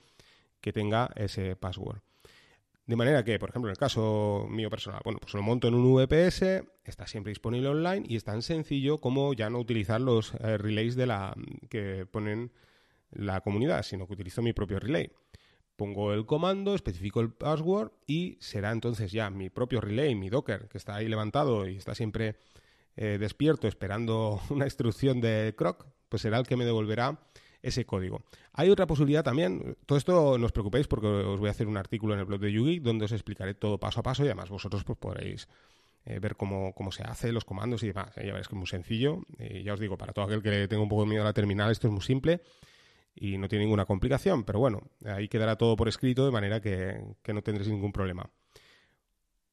que 0.60 0.72
tenga 0.72 1.10
ese 1.16 1.56
password. 1.56 2.00
De 2.86 2.96
manera 2.96 3.24
que, 3.24 3.38
por 3.38 3.48
ejemplo, 3.48 3.70
en 3.70 3.72
el 3.72 3.78
caso 3.78 4.46
mío 4.50 4.68
personal, 4.68 5.00
bueno, 5.04 5.20
pues 5.20 5.32
lo 5.32 5.42
monto 5.42 5.68
en 5.68 5.74
un 5.74 5.94
VPS, 5.94 6.42
está 6.84 7.06
siempre 7.06 7.30
disponible 7.30 7.68
online 7.68 8.04
y 8.06 8.16
es 8.16 8.24
tan 8.24 8.42
sencillo 8.42 8.98
como 8.98 9.32
ya 9.32 9.48
no 9.48 9.58
utilizar 9.58 10.00
los 10.00 10.34
eh, 10.34 10.58
relays 10.58 10.96
de 10.96 11.06
la 11.06 11.34
que 11.70 12.04
ponen 12.04 12.52
la 13.10 13.40
comunidad, 13.40 13.84
sino 13.84 14.06
que 14.06 14.14
utilizo 14.14 14.42
mi 14.42 14.52
propio 14.52 14.78
relay 14.80 15.10
pongo 15.80 16.12
el 16.12 16.26
comando, 16.26 16.74
especifico 16.74 17.20
el 17.20 17.32
password 17.32 17.90
y 18.06 18.36
será 18.38 18.70
entonces 18.70 19.12
ya 19.12 19.30
mi 19.30 19.48
propio 19.48 19.80
relay, 19.80 20.14
mi 20.14 20.28
Docker, 20.28 20.68
que 20.68 20.76
está 20.76 20.96
ahí 20.96 21.08
levantado 21.08 21.66
y 21.66 21.78
está 21.78 21.94
siempre 21.94 22.36
eh, 22.96 23.16
despierto 23.18 23.66
esperando 23.66 24.42
una 24.50 24.66
instrucción 24.66 25.22
de 25.22 25.54
Croc, 25.56 25.86
pues 26.10 26.20
será 26.20 26.36
el 26.36 26.46
que 26.46 26.56
me 26.56 26.66
devolverá 26.66 27.18
ese 27.62 27.86
código. 27.86 28.22
Hay 28.52 28.68
otra 28.68 28.86
posibilidad 28.86 29.24
también, 29.24 29.78
todo 29.86 29.96
esto 29.96 30.36
no 30.36 30.44
os 30.44 30.52
preocupéis 30.52 30.86
porque 30.86 31.06
os 31.06 31.40
voy 31.40 31.48
a 31.48 31.52
hacer 31.52 31.66
un 31.66 31.78
artículo 31.78 32.12
en 32.12 32.20
el 32.20 32.26
blog 32.26 32.40
de 32.40 32.52
Yugi 32.52 32.80
donde 32.80 33.06
os 33.06 33.12
explicaré 33.12 33.54
todo 33.54 33.78
paso 33.80 34.00
a 34.00 34.02
paso 34.02 34.22
y 34.22 34.26
además 34.26 34.50
vosotros 34.50 34.84
pues, 34.84 34.98
podréis 34.98 35.48
eh, 36.04 36.18
ver 36.18 36.36
cómo, 36.36 36.74
se 36.92 37.04
hace, 37.04 37.32
los 37.32 37.46
comandos 37.46 37.82
y 37.84 37.86
demás. 37.86 38.14
Ya 38.16 38.24
veréis 38.24 38.48
que 38.48 38.54
es 38.54 38.58
muy 38.58 38.66
sencillo. 38.66 39.22
Y 39.38 39.62
ya 39.62 39.72
os 39.72 39.80
digo, 39.80 39.96
para 39.96 40.12
todo 40.12 40.26
aquel 40.26 40.42
que 40.42 40.68
tenga 40.68 40.82
un 40.82 40.90
poco 40.90 41.04
de 41.04 41.08
miedo 41.08 41.22
a 41.22 41.26
la 41.26 41.32
terminal, 41.32 41.70
esto 41.70 41.86
es 41.86 41.92
muy 41.92 42.02
simple 42.02 42.42
y 43.20 43.36
no 43.36 43.48
tiene 43.48 43.66
ninguna 43.66 43.84
complicación. 43.84 44.42
Pero 44.44 44.58
bueno, 44.58 44.82
ahí 45.04 45.28
quedará 45.28 45.56
todo 45.56 45.76
por 45.76 45.88
escrito 45.88 46.24
de 46.24 46.32
manera 46.32 46.60
que, 46.60 47.00
no 47.32 47.42
tendréis 47.42 47.70
ningún 47.70 47.92
problema. 47.92 48.28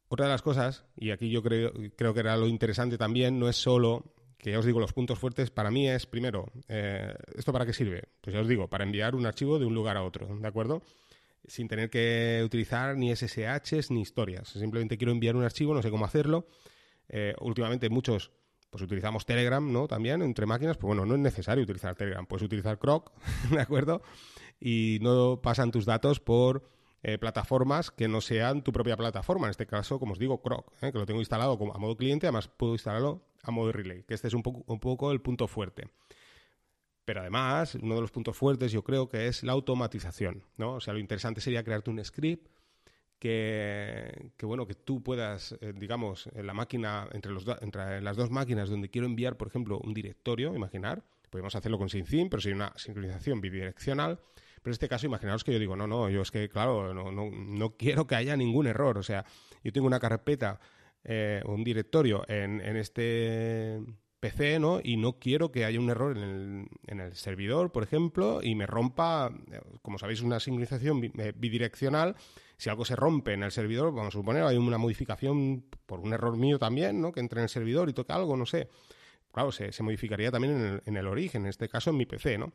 Otra 0.07 0.25
de 0.25 0.31
las 0.31 0.41
cosas, 0.41 0.85
y 0.95 1.11
aquí 1.11 1.29
yo 1.29 1.43
creo, 1.43 1.73
creo 1.97 2.13
que 2.13 2.21
era 2.21 2.37
lo 2.37 2.47
interesante 2.47 2.97
también, 2.97 3.37
no 3.37 3.49
es 3.49 3.57
solo 3.57 4.13
que 4.37 4.51
ya 4.51 4.59
os 4.59 4.65
digo, 4.65 4.79
los 4.79 4.93
puntos 4.93 5.19
fuertes 5.19 5.49
para 5.49 5.71
mí 5.71 5.89
es, 5.89 6.05
primero, 6.05 6.45
eh, 6.69 7.13
¿esto 7.35 7.51
para 7.51 7.65
qué 7.65 7.73
sirve? 7.73 8.03
Pues 8.21 8.33
ya 8.33 8.41
os 8.41 8.47
digo, 8.47 8.69
para 8.69 8.83
enviar 8.83 9.15
un 9.15 9.25
archivo 9.25 9.59
de 9.59 9.65
un 9.65 9.73
lugar 9.73 9.97
a 9.97 10.03
otro, 10.03 10.27
¿de 10.39 10.47
acuerdo? 10.47 10.83
Sin 11.45 11.67
tener 11.67 11.89
que 11.89 12.41
utilizar 12.45 12.95
ni 12.95 13.13
SSHs 13.13 13.91
ni 13.91 14.01
historias. 14.01 14.47
Simplemente 14.49 14.97
quiero 14.97 15.11
enviar 15.11 15.35
un 15.35 15.43
archivo, 15.43 15.73
no 15.73 15.81
sé 15.81 15.89
cómo 15.89 16.05
hacerlo. 16.05 16.47
Eh, 17.09 17.33
últimamente 17.39 17.89
muchos 17.89 18.31
pues 18.69 18.83
utilizamos 18.83 19.25
Telegram, 19.25 19.71
¿no? 19.71 19.87
También 19.87 20.21
entre 20.21 20.45
máquinas, 20.45 20.77
pues 20.77 20.87
bueno, 20.87 21.05
no 21.05 21.15
es 21.15 21.19
necesario 21.21 21.63
utilizar 21.63 21.95
Telegram, 21.95 22.25
puedes 22.25 22.43
utilizar 22.43 22.77
Croc, 22.79 23.11
¿de 23.51 23.61
acuerdo? 23.61 24.01
Y 24.59 24.99
no 25.01 25.41
pasan 25.41 25.71
tus 25.71 25.85
datos 25.85 26.19
por 26.19 26.69
eh, 27.03 27.17
plataformas 27.17 27.91
que 27.91 28.07
no 28.07 28.21
sean 28.21 28.63
tu 28.63 28.71
propia 28.71 28.97
plataforma. 28.97 29.47
En 29.47 29.51
este 29.51 29.67
caso, 29.67 29.99
como 29.99 30.13
os 30.13 30.19
digo, 30.19 30.41
Croc, 30.41 30.73
que 30.79 30.91
lo 30.91 31.05
tengo 31.05 31.19
instalado 31.19 31.57
como 31.57 31.73
a 31.73 31.77
modo 31.77 31.95
cliente, 31.95 32.27
además 32.27 32.47
puedo 32.47 32.73
instalarlo 32.73 33.23
a 33.43 33.51
modo 33.51 33.71
relay, 33.71 34.03
que 34.03 34.13
este 34.13 34.27
es 34.27 34.33
un 34.33 34.43
poco, 34.43 34.63
un 34.71 34.79
poco 34.79 35.11
el 35.11 35.21
punto 35.21 35.47
fuerte. 35.47 35.89
Pero 37.05 37.21
además, 37.21 37.75
uno 37.75 37.95
de 37.95 38.01
los 38.01 38.11
puntos 38.11 38.35
fuertes 38.35 38.71
yo 38.73 38.83
creo 38.83 39.07
que 39.07 39.27
es 39.27 39.43
la 39.43 39.53
automatización, 39.53 40.43
¿no? 40.57 40.73
O 40.73 40.79
sea, 40.81 40.93
lo 40.93 40.99
interesante 40.99 41.39
sería 41.39 41.63
crearte 41.63 41.89
un 41.89 42.03
script 42.03 42.49
que, 43.19 44.31
bueno, 44.41 44.67
que 44.67 44.75
tú 44.75 45.03
puedas, 45.03 45.57
eh, 45.61 45.73
digamos, 45.75 46.29
en 46.33 46.47
la 46.47 46.53
máquina, 46.53 47.07
entre, 47.11 47.31
los 47.31 47.45
entre 47.61 48.01
las 48.01 48.17
dos 48.17 48.29
máquinas 48.29 48.69
donde 48.69 48.89
quiero 48.89 49.07
enviar, 49.07 49.37
por 49.37 49.47
ejemplo, 49.47 49.79
un 49.79 49.93
directorio, 49.93 50.53
imaginar, 50.55 51.03
podemos 51.29 51.55
hacerlo 51.55 51.77
con 51.77 51.89
SyncIn, 51.89 52.29
pero 52.29 52.41
sería 52.41 52.55
una 52.55 52.73
sincronización 52.75 53.41
bidireccional. 53.41 54.19
Pero 54.61 54.71
en 54.71 54.73
este 54.73 54.89
caso, 54.89 55.05
imaginaos 55.05 55.43
que 55.43 55.53
yo 55.53 55.59
digo, 55.59 55.75
no, 55.75 55.87
no, 55.87 56.09
yo 56.09 56.21
es 56.21 56.31
que, 56.31 56.49
claro, 56.49 56.93
no, 56.93 57.11
no, 57.11 57.29
no 57.31 57.77
quiero 57.77 58.07
que 58.07 58.15
haya 58.15 58.35
ningún 58.35 58.67
error. 58.67 58.97
O 58.97 59.03
sea, 59.03 59.25
yo 59.63 59.71
tengo 59.71 59.87
una 59.87 59.99
carpeta 59.99 60.59
eh, 61.09 61.41
un 61.45 61.63
directorio 61.63 62.25
en, 62.27 62.59
este 62.75 63.81
PC, 64.19 64.59
¿no? 64.59 64.81
Y 64.83 64.97
no 64.97 65.19
quiero 65.19 65.53
que 65.53 65.63
haya 65.63 65.79
un 65.79 65.89
error 65.89 66.17
en 66.17 66.99
el, 66.99 67.15
servidor, 67.15 67.71
por 67.71 67.83
ejemplo, 67.83 68.41
y 68.43 68.55
me 68.55 68.65
rompa, 68.67 69.31
eh, 69.49 69.61
como 69.81 69.99
sabéis, 69.99 70.21
una 70.21 70.41
sincronización 70.41 71.01
eh, 71.17 71.31
bidireccional. 71.33 72.17
Si 72.57 72.69
algo 72.69 72.85
se 72.85 72.95
rompe 72.95 73.33
en 73.33 73.43
el 73.43 73.51
servidor, 73.51 73.93
vamos 73.93 74.07
a 74.07 74.17
suponer, 74.17 74.43
hay 74.43 74.57
una 74.57 74.77
modificación 74.79 75.63
por 75.85 75.99
un 75.99 76.13
error 76.13 76.37
mío 76.37 76.57
también, 76.57 76.99
¿no? 76.99 77.11
Que 77.11 77.19
entre 77.19 77.39
en 77.39 77.43
el 77.43 77.49
servidor 77.49 77.87
y 77.89 77.93
toque 77.93 78.13
algo, 78.13 78.35
no 78.35 78.45
sé. 78.45 78.67
Claro, 79.31 79.51
se, 79.51 79.71
modificaría 79.83 80.31
también 80.31 80.81
en 80.83 80.97
el, 80.97 81.07
origen, 81.07 81.43
en 81.43 81.49
este 81.49 81.69
caso 81.69 81.91
en 81.91 81.97
mi 81.97 82.07
PC, 82.07 82.39
¿no? 82.39 82.53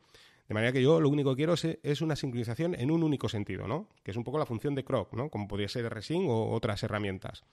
De 0.49 0.54
manera 0.54 0.73
que 0.73 0.82
yo 0.82 1.00
lo 1.00 1.09
único 1.09 1.30
que 1.30 1.37
quiero 1.37 1.54
es, 1.54 2.00
una 2.00 2.16
sincronización 2.16 2.75
en 2.75 2.90
un 2.90 3.04
único 3.04 3.28
sentido, 3.28 3.68
¿no? 3.68 3.88
Que 4.02 4.11
es 4.11 4.16
un 4.16 4.25
poco 4.25 4.38
la 4.38 4.47
función 4.47 4.75
de 4.75 4.82
Croc, 4.82 5.12
¿no? 5.14 5.30
Como 5.30 5.47
podría 5.47 5.68
ser 5.68 5.88
Resync 5.88 6.28
o 6.28 6.50
otras 6.50 6.82
herramientas. 6.82 7.44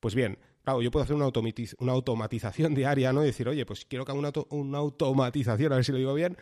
Pues 0.00 0.16
bien, 0.16 0.38
claro, 0.64 0.82
yo 0.82 0.90
puedo 0.90 1.04
hacer 1.04 1.14
una, 1.14 1.30
una 1.78 1.92
automatización 1.92 2.74
diaria, 2.74 3.12
¿no? 3.12 3.22
Y 3.22 3.26
decir, 3.26 3.48
oye, 3.48 3.64
pues 3.64 3.84
quiero 3.84 4.04
que 4.04 4.10
haga 4.10 4.32
una, 4.50 4.78
automatización, 4.78 5.72
a 5.72 5.76
ver 5.76 5.84
si 5.84 5.92
lo 5.92 5.98
digo 5.98 6.14
bien. 6.14 6.36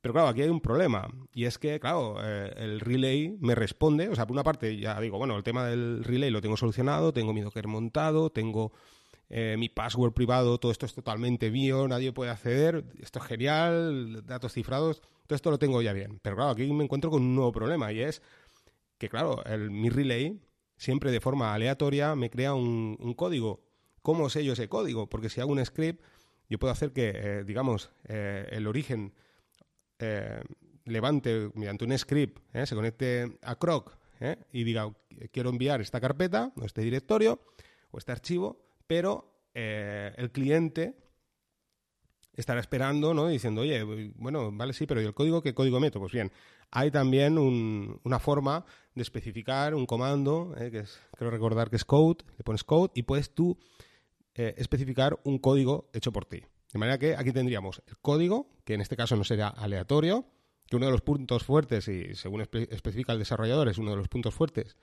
Pero 0.00 0.14
claro, 0.14 0.28
aquí 0.28 0.42
hay 0.42 0.48
un 0.48 0.60
problema. 0.60 1.08
Y 1.34 1.44
es 1.44 1.58
que, 1.58 1.78
claro, 1.78 2.16
eh, 2.22 2.52
el 2.56 2.80
relay 2.80 3.36
me 3.40 3.54
responde. 3.54 4.08
O 4.08 4.14
sea, 4.14 4.26
por 4.26 4.32
una 4.32 4.44
parte, 4.44 4.78
ya 4.78 4.98
digo, 5.00 5.18
bueno, 5.18 5.36
el 5.36 5.42
tema 5.42 5.66
del 5.66 6.04
relay 6.04 6.30
lo 6.30 6.40
tengo 6.40 6.56
solucionado, 6.56 7.12
tengo 7.12 7.34
mi 7.34 7.42
Docker 7.42 7.66
montado, 7.66 8.30
tengo 8.30 8.72
eh, 9.28 9.56
mi 9.58 9.68
password 9.68 10.12
privado, 10.12 10.58
todo 10.58 10.72
esto 10.72 10.86
es 10.86 10.94
totalmente 10.94 11.50
mío, 11.50 11.86
nadie 11.86 12.12
puede 12.12 12.32
acceder, 12.32 12.84
esto 13.00 13.20
es 13.20 13.24
genial, 13.26 14.26
datos 14.26 14.52
cifrados, 14.54 15.02
todo 15.26 15.36
esto 15.36 15.50
lo 15.50 15.58
tengo 15.58 15.80
ya 15.82 15.92
bien. 15.92 16.18
Pero 16.22 16.36
claro, 16.36 16.50
aquí 16.50 16.72
me 16.72 16.84
encuentro 16.84 17.10
con 17.10 17.22
un 17.22 17.36
nuevo 17.36 17.52
problema 17.52 17.92
y 17.92 18.00
es 18.00 18.22
que, 18.98 19.08
claro, 19.08 19.44
el, 19.44 19.70
mi 19.70 19.88
relay 19.88 20.40
siempre 20.76 21.12
de 21.12 21.20
forma 21.20 21.54
aleatoria 21.54 22.16
me 22.16 22.30
crea 22.30 22.54
un, 22.54 22.96
código. 23.16 23.62
¿Cómo 24.02 24.30
sé 24.30 24.44
yo 24.44 24.54
ese 24.54 24.68
código? 24.68 25.08
Porque 25.08 25.28
si 25.28 25.40
hago 25.40 25.52
un 25.52 25.64
script, 25.64 26.02
yo 26.48 26.58
puedo 26.58 26.72
hacer 26.72 26.92
que, 26.92 27.12
eh, 27.14 27.44
digamos, 27.44 27.90
eh, 28.08 28.48
el 28.50 28.66
origen 28.66 29.12
eh, 30.00 30.42
levante 30.84 31.50
mediante 31.54 31.84
un 31.84 31.96
script, 31.96 32.40
se 32.64 32.74
conecte 32.74 33.38
a 33.42 33.54
Croc 33.56 33.96
y 34.52 34.64
diga, 34.64 34.92
quiero 35.30 35.50
enviar 35.50 35.80
esta 35.80 36.00
carpeta, 36.00 36.52
o 36.56 36.64
este 36.64 36.82
directorio, 36.82 37.40
o 37.90 37.98
este 37.98 38.12
archivo, 38.12 38.66
pero 38.86 39.46
el 39.54 40.30
cliente 40.32 40.96
estará 42.40 42.60
esperando, 42.60 43.14
¿no? 43.14 43.28
Diciendo, 43.28 43.62
oye, 43.62 43.82
bueno, 44.16 44.50
vale, 44.52 44.72
sí, 44.72 44.86
pero 44.86 45.00
¿y 45.00 45.04
el 45.04 45.14
código 45.14 45.42
qué 45.42 45.54
código 45.54 45.80
meto? 45.80 46.00
Pues 46.00 46.12
bien, 46.12 46.32
hay 46.70 46.90
también 46.90 47.38
una 47.38 48.18
forma 48.18 48.64
de 48.94 49.02
especificar 49.02 49.74
un 49.74 49.86
comando, 49.86 50.54
¿eh? 50.58 50.70
que 50.70 50.80
es, 50.80 51.00
creo 51.16 51.30
recordar 51.30 51.70
que 51.70 51.76
es 51.76 51.84
code, 51.84 52.24
le 52.38 52.44
pones 52.44 52.64
code 52.64 52.90
y 52.94 53.02
puedes 53.02 53.34
tú 53.34 53.58
eh, 54.34 54.54
especificar 54.56 55.18
un 55.24 55.38
código 55.38 55.90
hecho 55.92 56.12
por 56.12 56.24
ti. 56.24 56.42
De 56.72 56.78
manera 56.78 56.98
que 56.98 57.16
aquí 57.16 57.32
tendríamos 57.32 57.82
el 57.86 57.98
código, 57.98 58.52
que 58.64 58.74
en 58.74 58.80
este 58.80 58.96
caso 58.96 59.16
no 59.16 59.24
sería 59.24 59.48
aleatorio, 59.48 60.26
que 60.68 60.76
uno 60.76 60.86
de 60.86 60.92
los 60.92 61.00
puntos 61.00 61.42
fuertes, 61.42 61.88
y 61.88 62.14
según 62.14 62.42
especifica 62.42 63.12
el 63.12 63.18
desarrollador, 63.18 63.68
es 63.68 63.78
uno 63.78 63.90
de 63.90 63.96
los 63.96 64.08
puntos 64.08 64.34
fuertes, 64.34 64.76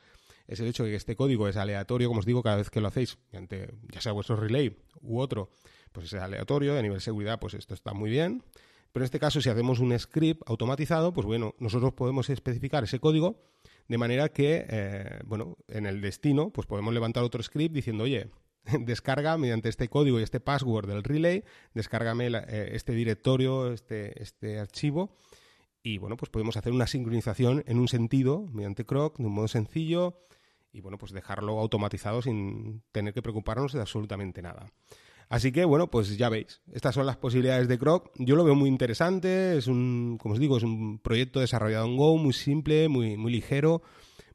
es 0.47 0.59
el 0.59 0.67
hecho 0.67 0.83
de 0.83 0.91
que 0.91 0.95
este 0.95 1.15
código 1.15 1.47
es 1.47 1.55
aleatorio, 1.55 2.09
como 2.09 2.19
os 2.19 2.25
digo, 2.25 2.43
cada 2.43 2.57
vez 2.57 2.69
que 2.69 2.81
lo 2.81 2.87
hacéis, 2.87 3.17
mediante 3.31 3.73
ya 3.91 4.01
sea 4.01 4.11
vuestro 4.11 4.35
relay 4.35 4.77
u 5.01 5.19
otro, 5.19 5.49
pues 5.91 6.07
es 6.07 6.13
aleatorio, 6.21 6.77
a 6.77 6.81
nivel 6.81 6.97
de 6.97 7.03
seguridad, 7.03 7.39
pues 7.39 7.53
esto 7.53 7.73
está 7.73 7.93
muy 7.93 8.09
bien. 8.09 8.43
Pero 8.91 9.03
en 9.03 9.05
este 9.05 9.19
caso, 9.19 9.41
si 9.41 9.49
hacemos 9.49 9.79
un 9.79 9.97
script 9.99 10.41
automatizado, 10.45 11.13
pues 11.13 11.25
bueno, 11.27 11.55
nosotros 11.59 11.93
podemos 11.93 12.29
especificar 12.29 12.83
ese 12.83 12.99
código 12.99 13.43
de 13.87 13.97
manera 13.97 14.29
que, 14.29 14.65
eh, 14.69 15.19
bueno, 15.25 15.57
en 15.67 15.85
el 15.85 16.01
destino, 16.01 16.51
pues 16.51 16.67
podemos 16.67 16.93
levantar 16.93 17.23
otro 17.23 17.41
script 17.43 17.73
diciendo, 17.73 18.05
oye, 18.05 18.29
descarga 18.79 19.37
mediante 19.37 19.69
este 19.69 19.87
código 19.87 20.19
y 20.19 20.23
este 20.23 20.39
password 20.39 20.87
del 20.87 21.03
relay, 21.03 21.43
descárgame 21.73 22.27
eh, 22.27 22.69
este 22.73 22.93
directorio, 22.93 23.71
este, 23.71 24.21
este 24.21 24.59
archivo, 24.59 25.15
y 25.83 25.99
bueno, 25.99 26.17
pues 26.17 26.29
podemos 26.29 26.57
hacer 26.57 26.73
una 26.73 26.87
sincronización 26.87 27.63
en 27.65 27.79
un 27.79 27.87
sentido, 27.87 28.45
mediante 28.51 28.85
Croc, 28.85 29.17
de 29.17 29.25
un 29.25 29.33
modo 29.33 29.47
sencillo, 29.47 30.19
y 30.73 30.81
bueno, 30.81 30.97
pues 30.97 31.11
dejarlo 31.11 31.59
automatizado 31.59 32.21
sin 32.21 32.83
tener 32.91 33.13
que 33.13 33.21
preocuparnos 33.21 33.73
de 33.73 33.81
absolutamente 33.81 34.41
nada. 34.41 34.67
Así 35.29 35.51
que, 35.51 35.65
bueno, 35.65 35.89
pues 35.89 36.17
ya 36.17 36.29
veis, 36.29 36.61
estas 36.71 36.95
son 36.95 37.05
las 37.05 37.17
posibilidades 37.17 37.67
de 37.67 37.77
Croc. 37.77 38.11
Yo 38.15 38.35
lo 38.35 38.45
veo 38.45 38.55
muy 38.55 38.69
interesante, 38.69 39.57
es 39.57 39.67
un, 39.67 40.17
como 40.21 40.33
os 40.33 40.39
digo, 40.39 40.57
es 40.57 40.63
un 40.63 40.99
proyecto 40.99 41.39
desarrollado 41.39 41.85
en 41.85 41.97
Go, 41.97 42.17
muy 42.17 42.33
simple, 42.33 42.87
muy, 42.87 43.17
muy 43.17 43.31
ligero, 43.31 43.81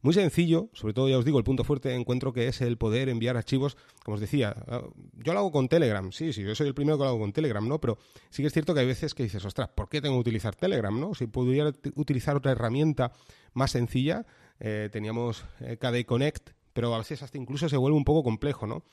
muy 0.03 0.15
sencillo. 0.15 0.69
Sobre 0.73 0.93
todo, 0.93 1.09
ya 1.09 1.17
os 1.17 1.25
digo, 1.25 1.39
el 1.39 1.45
punto 1.45 1.65
fuerte 1.65 1.95
encuentro 1.95 2.33
que 2.33 2.49
es 2.49 2.61
el 2.61 2.77
poder 2.77 3.09
enviar 3.09 3.37
archivos, 3.37 3.77
como 4.05 4.17
os 4.17 4.21
decía. 4.21 4.55
Ah, 4.69 4.83
yo 5.15 5.33
lo 5.33 5.39
hago 5.39 5.53
con 5.53 5.69
Telegram, 5.69 6.13
sí, 6.13 6.33
sí, 6.33 6.43
yo 6.43 6.55
soy 6.55 6.69
el 6.69 6.75
primero 6.75 6.99
que 6.99 7.05
lo 7.05 7.11
hago 7.11 7.21
con 7.21 7.33
Telegram, 7.33 7.67
¿no? 7.67 7.81
Pero 7.81 7.99
sí 8.29 8.43
que 8.43 8.49
es 8.49 8.53
cierto 8.53 8.75
que 8.75 8.81
hay 8.81 8.87
veces 8.87 9.15
que 9.15 9.23
dices, 9.23 9.45
ostras, 9.45 9.69
¿por 9.69 9.89
qué 9.89 10.01
tengo 10.01 10.17
que 10.17 10.21
utilizar 10.21 10.55
Telegram, 10.55 10.99
no? 10.99 11.15
Si 11.15 11.27
pudiera 11.27 11.73
utilizar 11.95 12.37
otra 12.37 12.53
herramienta 12.53 13.13
más 13.55 13.71
sencilla, 13.71 14.27
eh, 14.61 14.89
teníamos 14.93 15.45
eh, 15.61 15.79
KDE 15.79 16.05
Connect, 16.05 16.51
pero 16.73 16.95
a 16.95 16.99
veces 16.99 17.23
hasta 17.23 17.39
incluso 17.39 17.69
se 17.69 17.77
vuelve 17.77 17.97
un 17.97 18.05
poco 18.05 18.23
complejo, 18.23 18.67
¿no? 18.67 18.85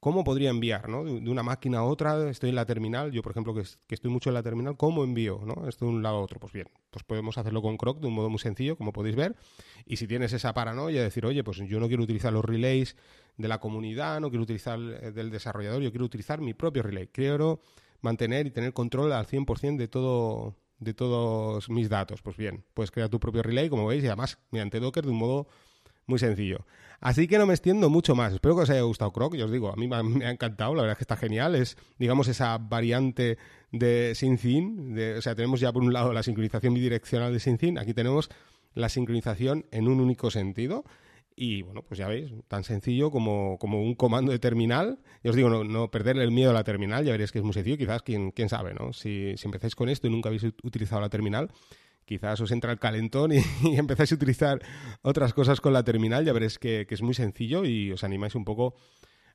¿Cómo 0.00 0.24
podría 0.24 0.48
enviar, 0.48 0.88
¿no? 0.88 1.04
De 1.04 1.30
una 1.30 1.42
máquina 1.42 1.80
a 1.80 1.84
otra, 1.84 2.30
estoy 2.30 2.48
en 2.48 2.56
la 2.56 2.64
terminal, 2.64 3.12
yo 3.12 3.20
por 3.20 3.32
ejemplo 3.32 3.52
que, 3.52 3.60
estoy 3.60 4.10
mucho 4.10 4.30
en 4.30 4.34
la 4.34 4.42
terminal, 4.42 4.74
¿cómo 4.78 5.04
envío, 5.04 5.42
¿no? 5.44 5.68
Esto 5.68 5.84
de 5.84 5.90
un 5.90 6.02
lado 6.02 6.16
a 6.16 6.20
otro. 6.22 6.40
Pues 6.40 6.54
bien, 6.54 6.68
pues 6.90 7.04
podemos 7.04 7.36
hacerlo 7.36 7.60
con 7.60 7.76
Croc 7.76 8.00
de 8.00 8.06
un 8.06 8.14
modo 8.14 8.30
muy 8.30 8.38
sencillo, 8.38 8.76
como 8.76 8.94
podéis 8.94 9.14
ver. 9.14 9.36
Y 9.84 9.96
si 9.96 10.06
tienes 10.06 10.32
esa 10.32 10.54
paranoia 10.54 11.00
de 11.00 11.04
decir, 11.04 11.26
oye, 11.26 11.44
pues 11.44 11.58
yo 11.58 11.78
no 11.80 11.88
quiero 11.88 12.02
utilizar 12.02 12.32
los 12.32 12.42
relays 12.42 12.96
de 13.36 13.48
la 13.48 13.60
comunidad, 13.60 14.20
no 14.20 14.30
quiero 14.30 14.44
utilizar 14.44 14.78
eh, 14.80 15.12
del 15.12 15.30
desarrollador, 15.30 15.82
yo 15.82 15.90
quiero 15.90 16.06
utilizar 16.06 16.40
mi 16.40 16.54
propio 16.54 16.82
relay. 16.82 17.08
Quiero 17.08 17.60
mantener 18.00 18.46
y 18.46 18.50
tener 18.50 18.72
control 18.72 19.12
al 19.12 19.26
100% 19.26 19.76
de 19.76 19.88
todo 19.88 20.56
de 20.78 20.94
todos 20.94 21.68
mis 21.68 21.90
datos. 21.90 22.22
Pues 22.22 22.38
bien, 22.38 22.64
puedes 22.72 22.90
crear 22.90 23.10
tu 23.10 23.20
propio 23.20 23.42
relay, 23.42 23.68
como 23.68 23.86
veis, 23.86 24.02
y 24.02 24.06
además 24.06 24.38
mediante 24.50 24.80
Docker 24.80 25.04
de 25.04 25.10
un 25.10 25.18
modo 25.18 25.46
muy 26.10 26.18
sencillo. 26.18 26.66
Así 27.00 27.26
que 27.26 27.38
no 27.38 27.46
me 27.46 27.54
extiendo 27.54 27.88
mucho 27.88 28.14
más. 28.14 28.34
Espero 28.34 28.54
que 28.54 28.62
os 28.62 28.70
haya 28.70 28.82
gustado 28.82 29.10
Croc. 29.12 29.34
Yo 29.34 29.46
os 29.46 29.52
digo, 29.52 29.72
a 29.72 29.76
mí 29.76 29.88
me 29.88 29.96
ha, 29.96 30.30
encantado. 30.30 30.74
La 30.74 30.82
verdad 30.82 30.92
es 30.92 30.98
que 30.98 31.04
está 31.04 31.16
genial. 31.16 31.54
Es, 31.54 31.78
digamos, 31.98 32.28
esa 32.28 32.58
variante 32.58 33.38
de 33.72 34.12
SyncIn. 34.14 34.98
o 35.16 35.22
sea, 35.22 35.34
tenemos 35.34 35.60
ya 35.60 35.72
por 35.72 35.82
un 35.82 35.94
lado 35.94 36.12
la 36.12 36.22
sincronización 36.22 36.74
bidireccional 36.74 37.32
de 37.32 37.40
SyncIn. 37.40 37.78
Aquí 37.78 37.94
tenemos 37.94 38.28
la 38.74 38.90
sincronización 38.90 39.64
en 39.70 39.88
un 39.88 40.00
único 40.00 40.30
sentido. 40.30 40.84
Y 41.34 41.62
bueno, 41.62 41.82
pues 41.82 41.96
ya 41.96 42.06
veis, 42.06 42.30
tan 42.48 42.64
sencillo 42.64 43.10
como, 43.10 43.56
como 43.58 43.82
un 43.82 43.94
comando 43.94 44.30
de 44.30 44.38
terminal. 44.38 44.98
Y 45.22 45.30
os 45.30 45.36
digo, 45.36 45.48
no, 45.48 45.64
no 45.64 45.90
perderle 45.90 46.22
el 46.22 46.32
miedo 46.32 46.50
a 46.50 46.54
la 46.54 46.64
terminal, 46.64 47.02
ya 47.02 47.12
veréis 47.12 47.32
que 47.32 47.38
es 47.38 47.44
muy 47.44 47.54
sencillo. 47.54 47.78
Quizás, 47.78 48.02
quién, 48.02 48.30
quién 48.32 48.50
sabe, 48.50 48.74
¿no? 48.74 48.92
Si, 48.92 49.34
si 49.38 49.46
empezáis 49.46 49.74
con 49.74 49.88
esto 49.88 50.06
y 50.06 50.10
nunca 50.10 50.28
habéis 50.28 50.44
utilizado 50.62 51.00
la 51.00 51.08
terminal, 51.08 51.50
quizás 52.10 52.40
os 52.40 52.50
entra 52.50 52.72
el 52.72 52.80
calentón 52.80 53.30
y, 53.62 53.76
empezáis 53.76 54.10
a 54.10 54.16
utilizar 54.16 54.58
otras 55.02 55.32
cosas 55.32 55.60
con 55.60 55.72
la 55.72 55.84
terminal, 55.84 56.24
ya 56.24 56.32
veréis 56.32 56.58
que, 56.58 56.84
que, 56.88 56.94
es 56.96 57.02
muy 57.02 57.14
sencillo 57.14 57.64
y 57.64 57.92
os 57.92 58.02
animáis 58.02 58.34
un 58.34 58.44
poco 58.44 58.74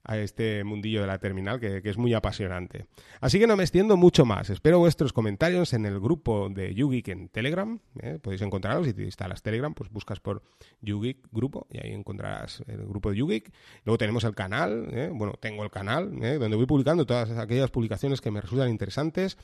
a 0.06 0.18
este 0.18 0.64
mundillo 0.64 1.02
de 1.02 1.08
la 1.08 1.18
terminal 1.18 1.60
que, 1.60 1.82
es 1.84 1.98
muy 1.98 2.14
apasionante. 2.14 2.86
Así 3.20 3.40
que 3.40 3.48
no 3.48 3.58
me 3.58 3.64
extiendo 3.64 3.98
mucho 3.98 4.26
más. 4.26 4.50
Espero 4.50 4.80
vuestros 4.80 5.14
comentarios 5.14 5.74
en 5.74 5.86
el 5.86 6.00
grupo 6.00 6.50
de 6.50 6.74
YouGeek 6.74 7.08
en 7.08 7.30
Telegram. 7.30 7.80
¿eh? 8.00 8.20
Podéis 8.22 8.42
encontrarlos 8.44 8.86
si 8.86 8.94
te 8.94 9.04
instalas 9.04 9.42
Telegram, 9.42 9.74
pues 9.74 9.90
buscas 9.90 10.20
por 10.20 10.44
YouGeek 10.82 11.28
grupo 11.32 11.68
y 11.72 11.80
ahí 11.80 11.94
encontrarás 11.94 12.64
el 12.68 12.86
grupo 12.86 13.10
de 13.10 13.18
YouGeek. 13.18 13.52
Luego 13.84 13.98
tenemos 13.98 14.24
el 14.24 14.36
canal, 14.36 14.90
¿eh? 14.92 15.10
bueno, 15.12 15.34
tengo 15.40 15.64
el 15.64 15.72
canal 15.72 16.12
¿eh? 16.22 16.38
donde 16.38 16.56
voy 16.56 16.68
publicando 16.68 17.06
todas 17.06 17.32
aquellas 17.32 17.72
publicaciones 17.72 18.22
que 18.22 18.30
me 18.30 18.42
resultan 18.42 18.70
interesantes. 18.70 19.38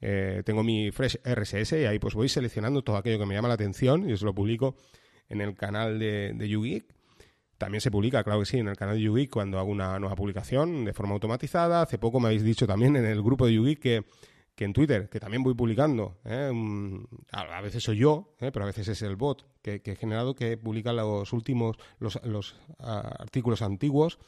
Tengo 0.00 0.62
mi 0.62 0.90
Fresh 0.90 1.18
RSS 1.24 1.72
y 1.72 1.84
ahí 1.84 1.98
pues 1.98 2.14
voy 2.14 2.28
seleccionando 2.28 2.82
todo 2.82 2.96
aquello 2.96 3.18
que 3.18 3.26
me 3.26 3.34
llama 3.34 3.48
la 3.48 3.54
atención 3.54 4.08
y 4.08 4.12
os 4.12 4.22
lo 4.22 4.34
publico 4.34 4.76
en 5.28 5.40
el 5.40 5.54
canal 5.54 5.98
de, 5.98 6.32
de 6.34 6.48
YouGeek. 6.48 6.94
También 7.58 7.82
se 7.82 7.90
publica, 7.90 8.24
claro 8.24 8.40
que 8.40 8.46
sí, 8.46 8.56
en 8.56 8.68
el 8.68 8.76
canal 8.76 8.96
de 8.96 9.02
YouGeek 9.02 9.30
cuando 9.30 9.58
hago 9.58 9.70
una 9.70 9.98
nueva 9.98 10.16
publicación 10.16 10.86
de 10.86 10.94
forma 10.94 11.12
automatizada. 11.12 11.82
Hace 11.82 11.98
poco 11.98 12.18
me 12.18 12.28
habéis 12.28 12.42
dicho 12.42 12.66
también 12.66 12.96
en 12.96 13.04
el 13.04 13.22
grupo 13.22 13.46
de 13.46 13.52
YouGeek 13.52 13.78
que, 13.78 14.04
que 14.54 14.64
en 14.64 14.72
Twitter, 14.72 15.08
que 15.08 15.20
también 15.20 15.42
voy 15.42 15.54
publicando. 15.54 16.18
¿eh? 16.24 16.50
A 17.32 17.60
veces 17.60 17.82
soy 17.82 17.98
yo, 17.98 18.34
¿eh? 18.40 18.50
pero 18.52 18.64
a 18.64 18.66
veces 18.66 18.88
es 18.88 19.02
el 19.02 19.16
bot 19.16 19.46
que, 19.62 19.82
he 19.84 19.96
generado 19.96 20.34
que 20.34 20.56
publica 20.56 20.92
los 20.92 21.32
últimos, 21.32 21.76
los, 21.98 22.18
los 22.24 22.56
ah, 22.78 23.16
artículos 23.18 23.62
antiguos 23.62 24.18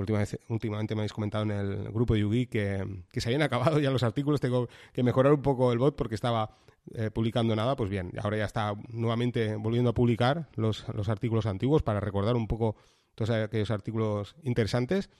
últimamente, 0.00 0.94
me 0.94 1.00
habéis 1.00 1.12
comentado 1.12 1.44
en 1.44 1.50
el 1.50 1.92
grupo 1.92 2.14
de 2.14 2.20
Yugi 2.20 2.46
que, 2.46 2.84
se 3.12 3.28
habían 3.28 3.42
acabado 3.42 3.78
ya 3.80 3.90
los 3.90 4.02
artículos, 4.02 4.40
tengo 4.40 4.68
que 4.92 5.02
mejorar 5.02 5.32
un 5.32 5.42
poco 5.42 5.72
el 5.72 5.78
bot 5.78 5.96
porque 5.96 6.14
estaba 6.14 6.56
eh, 6.94 7.10
publicando 7.10 7.54
nada, 7.54 7.76
pues 7.76 7.90
bien, 7.90 8.12
ahora 8.22 8.38
ya 8.38 8.44
está 8.44 8.74
nuevamente 8.88 9.56
volviendo 9.56 9.90
a 9.90 9.94
publicar 9.94 10.48
los, 10.54 10.84
artículos 11.08 11.46
antiguos 11.46 11.82
para 11.82 12.00
recordar 12.00 12.36
un 12.36 12.46
poco 12.46 12.76
todos 13.14 13.30
aquellos 13.30 13.70
artículos 13.70 14.36
interesantes. 14.42 15.10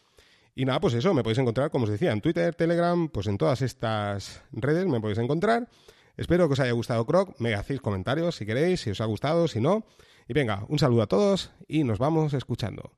Y 0.54 0.64
nada, 0.64 0.80
pues 0.80 0.94
eso, 0.94 1.14
me 1.14 1.22
podéis 1.22 1.38
encontrar, 1.38 1.70
como 1.70 1.84
os 1.84 1.90
decía, 1.90 2.12
en 2.12 2.20
Twitter, 2.20 2.54
Telegram, 2.54 3.08
pues 3.08 3.26
en 3.28 3.38
todas 3.38 3.62
estas 3.62 4.42
redes 4.50 4.86
me 4.86 5.00
podéis 5.00 5.18
encontrar. 5.18 5.68
Espero 6.16 6.48
que 6.48 6.54
os 6.54 6.60
haya 6.60 6.72
gustado 6.72 7.06
Croc, 7.06 7.38
me 7.38 7.54
hacéis 7.54 7.80
comentarios 7.80 8.34
si 8.34 8.44
queréis, 8.44 8.80
si 8.80 8.90
os 8.90 9.00
ha 9.00 9.04
gustado, 9.04 9.46
si 9.46 9.60
no. 9.60 9.86
Y 10.26 10.32
venga, 10.32 10.64
un 10.68 10.78
saludo 10.78 11.02
a 11.02 11.06
todos 11.06 11.52
y 11.68 11.84
nos 11.84 11.98
vamos 11.98 12.34
escuchando. 12.34 12.92